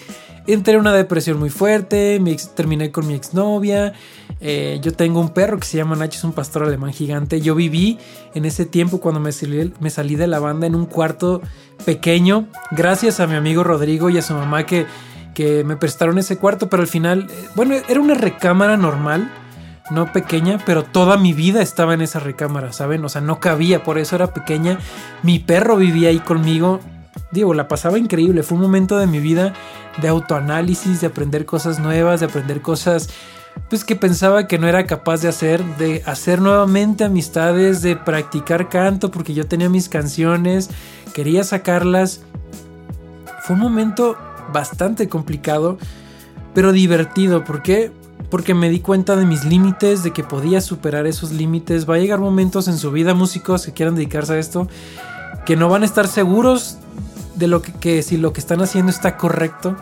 entré 0.48 0.74
en 0.74 0.80
una 0.80 0.94
depresión 0.94 1.40
muy 1.40 1.50
fuerte, 1.50 2.20
me 2.20 2.36
terminé 2.56 2.92
con 2.92 3.08
mi 3.08 3.14
exnovia. 3.14 3.94
Eh, 4.40 4.80
yo 4.82 4.92
tengo 4.94 5.20
un 5.20 5.30
perro 5.30 5.60
que 5.60 5.66
se 5.66 5.78
llama 5.78 5.96
Nacho, 5.96 6.18
es 6.18 6.24
un 6.24 6.34
pastor 6.34 6.64
alemán 6.64 6.94
gigante. 6.94 7.42
Yo 7.42 7.56
viví 7.56 8.00
en 8.34 8.46
ese 8.46 8.66
tiempo 8.66 9.00
cuando 9.00 9.20
me 9.20 9.32
salí, 9.32 9.72
me 9.80 9.90
salí 9.90 10.16
de 10.16 10.28
la 10.28 10.40
banda 10.40 10.68
en 10.68 10.76
un 10.76 10.86
cuarto 10.86 11.42
pequeño, 11.86 12.48
gracias 12.72 13.20
a 13.20 13.28
mi 13.28 13.36
amigo 13.36 13.64
Rodrigo 13.64 14.10
y 14.10 14.18
a 14.18 14.22
su 14.22 14.34
mamá 14.34 14.66
que, 14.66 14.86
que 15.34 15.64
me 15.64 15.78
prestaron 15.78 16.18
ese 16.20 16.38
cuarto, 16.38 16.70
pero 16.70 16.82
al 16.82 16.88
final, 16.88 17.28
eh, 17.30 17.48
bueno, 17.56 17.76
era 17.88 18.00
una 18.00 18.14
recámara 18.14 18.78
normal 18.78 19.32
no 19.92 20.12
pequeña, 20.12 20.58
pero 20.66 20.84
toda 20.84 21.18
mi 21.18 21.34
vida 21.34 21.62
estaba 21.62 21.94
en 21.94 22.02
esa 22.02 22.20
recámara, 22.20 22.74
¿saben? 22.74 23.04
O 23.06 23.10
sea, 23.10 23.22
no 23.22 23.40
cabía, 23.40 23.84
por 23.84 23.98
eso 23.98 24.16
era 24.16 24.34
pequeña. 24.34 24.80
Mi 25.22 25.40
perro 25.40 25.76
vivía 25.76 26.10
ahí 26.10 26.20
conmigo. 26.20 26.80
Digo, 27.32 27.54
la 27.54 27.68
pasaba 27.68 28.00
increíble. 28.00 28.44
Fue 28.44 28.56
un 28.56 28.64
momento 28.64 28.98
de 28.98 29.08
mi 29.08 29.20
vida 29.20 29.54
de 30.02 30.08
autoanálisis, 30.08 31.02
de 31.02 31.08
aprender 31.08 31.46
cosas 31.46 31.80
nuevas, 31.80 32.22
de 32.22 32.26
aprender 32.26 32.62
cosas 32.62 33.10
pues 33.70 33.84
que 33.86 33.96
pensaba 33.96 34.48
que 34.48 34.58
no 34.58 34.68
era 34.68 34.86
capaz 34.86 35.22
de 35.22 35.30
hacer, 35.30 35.64
de 35.78 36.04
hacer 36.06 36.42
nuevamente 36.42 37.04
amistades, 37.04 37.82
de 37.82 37.96
practicar 37.96 38.70
canto, 38.70 39.12
porque 39.12 39.34
yo 39.34 39.48
tenía 39.48 39.70
mis 39.70 39.90
canciones, 39.90 40.70
quería 41.14 41.44
sacarlas. 41.44 42.22
Fue 43.44 43.56
un 43.56 43.62
momento 43.62 44.18
bastante 44.52 45.08
complicado, 45.08 45.78
pero 46.54 46.72
divertido. 46.72 47.44
¿Por 47.44 47.62
qué? 47.62 47.92
Porque 48.32 48.54
me 48.54 48.70
di 48.70 48.80
cuenta 48.80 49.18
de 49.18 49.26
mis 49.26 49.44
límites, 49.44 50.04
de 50.04 50.12
que 50.12 50.24
podía 50.24 50.62
superar 50.62 51.06
esos 51.06 51.32
límites. 51.32 51.88
Va 51.88 51.96
a 51.96 52.00
llegar 52.00 52.20
momentos 52.20 52.70
en 52.70 52.78
su 52.78 52.90
vida, 52.90 53.14
músicos 53.14 53.66
que 53.66 53.74
quieran 53.74 53.94
dedicarse 53.94 54.34
a 54.34 54.40
esto, 54.40 54.70
que 55.46 55.58
no 55.58 55.68
van 55.68 55.84
a 55.84 55.86
estar 55.86 56.08
seguros 56.08 56.78
de 57.36 57.48
lo 57.48 57.62
que, 57.62 58.02
si 58.02 58.16
lo 58.16 58.32
que 58.32 58.40
están 58.40 58.62
haciendo 58.62 58.90
está 58.90 59.18
correcto. 59.18 59.76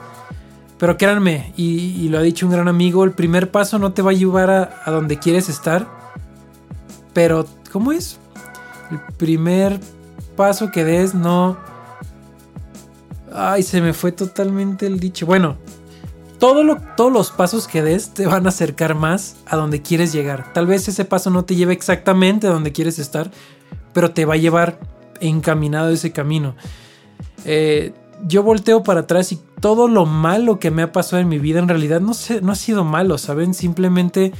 Pero 0.79 0.97
créanme, 0.97 1.53
y, 1.57 2.09
lo 2.09 2.17
ha 2.17 2.21
dicho 2.21 2.47
un 2.47 2.51
gran 2.51 2.67
amigo, 2.67 3.03
el 3.03 3.11
primer 3.11 3.51
paso 3.51 3.77
no 3.77 3.93
te 3.93 4.01
va 4.01 4.11
a 4.11 4.15
llevar 4.15 4.49
a, 4.49 4.81
a 4.83 4.91
donde 4.91 5.19
quieres 5.19 5.47
estar. 5.47 5.87
Pero, 7.13 7.45
¿cómo 7.71 7.91
es? 7.91 8.17
El 8.89 8.99
primer 9.15 9.79
paso 10.35 10.71
que 10.71 10.83
des 10.83 11.13
no... 11.13 11.55
Ay, 13.31 13.61
se 13.61 13.79
me 13.79 13.93
fue 13.93 14.11
totalmente 14.11 14.87
el 14.87 14.99
dicho. 14.99 15.27
Bueno, 15.27 15.57
todos 16.39 17.11
los 17.13 17.31
pasos 17.31 17.67
que 17.67 17.83
des 17.83 18.13
te 18.13 18.25
van 18.25 18.45
a 18.45 18.49
acercar 18.49 18.95
más 18.95 19.35
a 19.45 19.57
donde 19.57 19.81
quieres 19.81 20.13
llegar. 20.13 20.51
Tal 20.53 20.65
vez 20.65 20.87
ese 20.87 21.05
paso 21.05 21.29
no 21.29 21.45
te 21.45 21.55
lleve 21.55 21.73
exactamente 21.73 22.47
a 22.47 22.51
donde 22.51 22.71
quieres 22.71 22.97
estar, 22.97 23.29
pero 23.93 24.11
te 24.11 24.25
va 24.25 24.35
a 24.35 24.37
llevar 24.37 24.79
encaminado 25.19 25.89
ese 25.89 26.11
camino. 26.11 26.55
Eh, 27.45 27.93
yo 28.25 28.43
volteo 28.43 28.83
para 28.83 29.01
atrás 29.01 29.31
y 29.31 29.39
todo 29.59 29.87
lo 29.87 30.05
malo 30.05 30.59
que 30.59 30.71
me 30.71 30.81
ha 30.81 30.91
pasado 30.91 31.21
en 31.21 31.29
mi 31.29 31.39
vida 31.39 31.59
en 31.59 31.67
realidad 31.67 32.01
no, 32.01 32.13
no 32.41 32.51
ha 32.51 32.55
sido 32.55 32.83
malo, 32.83 33.17
¿saben? 33.17 33.53
Simplemente 33.53 34.33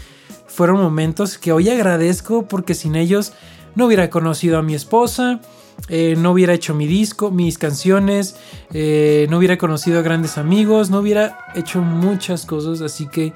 fueron 0.47 0.81
momentos 0.81 1.37
que 1.37 1.51
hoy 1.51 1.69
agradezco 1.69 2.47
porque 2.47 2.73
sin 2.73 2.95
ellos 2.95 3.33
no 3.75 3.85
hubiera 3.85 4.09
conocido 4.09 4.57
a 4.57 4.63
mi 4.63 4.73
esposa, 4.73 5.39
eh, 5.87 6.15
no 6.17 6.31
hubiera 6.31 6.53
hecho 6.53 6.75
mi 6.75 6.85
disco, 6.85 7.31
mis 7.31 7.57
canciones, 7.57 8.35
eh, 8.73 9.27
no 9.29 9.37
hubiera 9.37 9.57
conocido 9.57 9.99
a 9.99 10.01
grandes 10.01 10.37
amigos, 10.37 10.89
no 10.89 10.99
hubiera 10.99 11.47
hecho 11.55 11.81
muchas 11.81 12.45
cosas, 12.45 12.81
así 12.81 13.07
que 13.07 13.33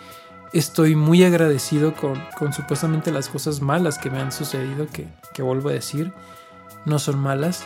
estoy 0.51 0.95
muy 0.95 1.23
agradecido 1.23 1.93
con, 1.95 2.53
supuestamente 2.53 3.11
las 3.11 3.29
cosas 3.29 3.61
malas 3.61 3.97
que 3.97 4.09
me 4.09 4.19
han 4.19 4.31
sucedido, 4.31 4.87
que, 4.87 5.07
que 5.33 5.41
vuelvo 5.41 5.69
a 5.69 5.73
decir, 5.73 6.11
no 6.85 6.99
son 6.99 7.19
malas. 7.19 7.65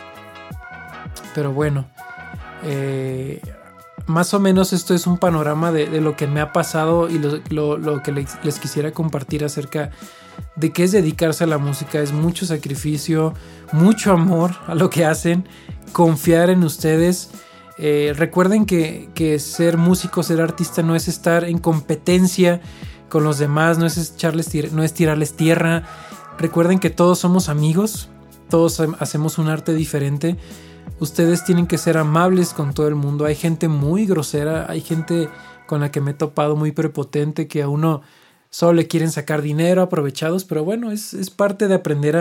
Pero 1.34 1.52
bueno, 1.52 1.86
eh, 2.64 3.40
más 4.08 4.32
o 4.32 4.40
menos 4.40 4.72
esto 4.72 4.94
es 4.94 5.06
un 5.06 5.18
panorama 5.18 5.70
de, 5.70 6.00
lo 6.00 6.16
que 6.16 6.26
me 6.26 6.40
ha 6.40 6.52
pasado 6.52 7.08
y 7.08 7.18
lo, 7.18 8.02
que 8.02 8.12
les, 8.12 8.58
quisiera 8.58 8.90
compartir 8.90 9.44
acerca 9.44 9.90
de 10.56 10.72
qué 10.72 10.84
es 10.84 10.92
dedicarse 10.92 11.44
a 11.44 11.46
la 11.46 11.58
música. 11.58 12.00
Es 12.00 12.12
mucho 12.12 12.46
sacrificio, 12.46 13.34
mucho 13.70 14.12
amor 14.12 14.52
a 14.66 14.74
lo 14.74 14.88
que 14.88 15.04
hacen, 15.04 15.46
confiar 15.92 16.48
en 16.48 16.64
ustedes. 16.64 17.30
Eh, 17.76 18.14
recuerden 18.16 18.64
que, 18.64 19.38
ser 19.38 19.76
músico, 19.76 20.22
ser 20.22 20.40
artista 20.40 20.82
no 20.82 20.96
es 20.96 21.06
estar 21.06 21.44
en 21.44 21.58
competencia 21.58 22.62
con 23.10 23.24
los 23.24 23.38
demás, 23.38 23.78
no 23.78 23.86
es, 23.86 23.96
echarles, 23.98 24.72
no 24.72 24.82
es 24.82 24.94
tirarles 24.94 25.34
tierra. 25.34 25.84
Recuerden 26.38 26.78
que 26.78 26.88
todos 26.88 27.18
somos 27.18 27.50
amigos, 27.50 28.08
todos 28.48 28.80
hacemos 29.00 29.36
un 29.36 29.48
arte 29.48 29.74
diferente 29.74 30.38
Ustedes 31.00 31.44
tienen 31.44 31.66
que 31.66 31.78
ser 31.78 31.96
amables 31.96 32.52
con 32.52 32.74
todo 32.74 32.88
el 32.88 32.94
mundo. 32.94 33.24
Hay 33.24 33.34
gente 33.34 33.68
muy 33.68 34.06
grosera, 34.06 34.66
hay 34.68 34.80
gente 34.80 35.28
con 35.66 35.80
la 35.80 35.90
que 35.90 36.00
me 36.00 36.12
he 36.12 36.14
topado 36.14 36.56
muy 36.56 36.72
prepotente 36.72 37.46
que 37.46 37.62
a 37.62 37.68
uno 37.68 38.02
solo 38.50 38.72
le 38.74 38.88
quieren 38.88 39.10
sacar 39.10 39.42
dinero 39.42 39.82
aprovechados, 39.82 40.44
pero 40.44 40.64
bueno, 40.64 40.90
es, 40.90 41.14
parte 41.30 41.68
de 41.68 41.74
aprender 41.74 42.16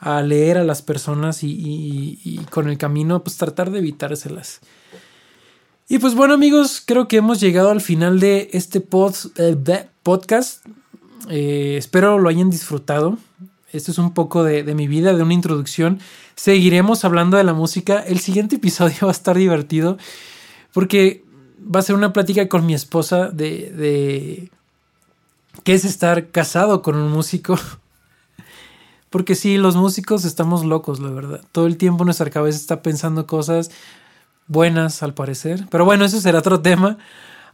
a, 0.00 0.22
leer 0.22 0.58
a 0.58 0.64
las 0.64 0.82
personas 0.82 1.40
y, 1.42 2.40
con 2.50 2.68
el 2.68 2.78
camino 2.78 3.22
pues 3.22 3.36
tratar 3.36 3.70
de 3.70 3.78
evitárselas. 3.78 4.60
Y 5.88 5.98
pues 5.98 6.14
bueno 6.14 6.34
amigos, 6.34 6.82
creo 6.84 7.06
que 7.06 7.18
hemos 7.18 7.38
llegado 7.38 7.70
al 7.70 7.80
final 7.80 8.18
de 8.18 8.48
este 8.52 8.78
eh, 8.80 9.88
podcast. 10.02 10.66
Eh, 11.28 11.76
espero 11.78 12.18
lo 12.18 12.28
hayan 12.28 12.50
disfrutado. 12.50 13.18
Esto 13.72 13.90
es 13.90 13.98
un 13.98 14.14
poco 14.14 14.44
de, 14.44 14.62
mi 14.74 14.86
vida, 14.86 15.14
de 15.14 15.22
una 15.22 15.34
introducción. 15.34 16.00
Seguiremos 16.34 17.04
hablando 17.04 17.36
de 17.36 17.44
la 17.44 17.52
música. 17.52 18.00
El 18.00 18.20
siguiente 18.20 18.56
episodio 18.56 18.96
va 19.02 19.08
a 19.08 19.12
estar 19.12 19.36
divertido 19.36 19.98
porque 20.72 21.24
va 21.58 21.80
a 21.80 21.82
ser 21.82 21.96
una 21.96 22.12
plática 22.12 22.48
con 22.48 22.66
mi 22.66 22.74
esposa 22.74 23.28
de, 23.28 23.70
de 23.72 24.50
qué 25.64 25.74
es 25.74 25.84
estar 25.84 26.28
casado 26.28 26.82
con 26.82 26.96
un 26.96 27.10
músico. 27.10 27.58
Porque 29.08 29.34
sí, 29.34 29.56
los 29.56 29.76
músicos 29.76 30.24
estamos 30.24 30.64
locos, 30.64 31.00
la 31.00 31.10
verdad. 31.10 31.40
Todo 31.52 31.66
el 31.66 31.76
tiempo 31.76 32.04
nuestra 32.04 32.28
cabeza 32.28 32.58
está 32.58 32.82
pensando 32.82 33.26
cosas 33.26 33.70
buenas, 34.48 35.02
al 35.02 35.14
parecer. 35.14 35.66
Pero 35.70 35.84
bueno, 35.84 36.04
eso 36.04 36.20
será 36.20 36.40
otro 36.40 36.60
tema. 36.62 36.98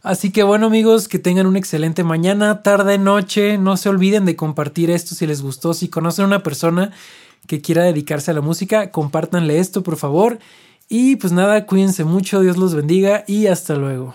Así 0.03 0.31
que 0.31 0.43
bueno 0.43 0.67
amigos, 0.67 1.07
que 1.07 1.17
tengan 1.17 1.47
una 1.47 1.59
excelente 1.59 2.03
mañana, 2.03 2.61
tarde, 2.61 2.97
noche. 2.97 3.57
No 3.57 3.77
se 3.77 3.87
olviden 3.87 4.25
de 4.25 4.35
compartir 4.35 4.91
esto 4.91 5.15
si 5.15 5.25
les 5.25 5.41
gustó. 5.41 5.73
Si 5.73 5.87
conocen 5.87 6.23
a 6.23 6.27
una 6.27 6.43
persona 6.43 6.91
que 7.47 7.61
quiera 7.61 7.83
dedicarse 7.83 8.29
a 8.31 8.33
la 8.33 8.41
música, 8.41 8.91
compártanle 8.91 9.59
esto 9.59 9.81
por 9.81 9.95
favor. 9.95 10.39
Y 10.89 11.15
pues 11.15 11.31
nada, 11.31 11.65
cuídense 11.65 12.03
mucho, 12.03 12.41
Dios 12.41 12.57
los 12.57 12.75
bendiga 12.75 13.23
y 13.27 13.47
hasta 13.47 13.75
luego. 13.75 14.13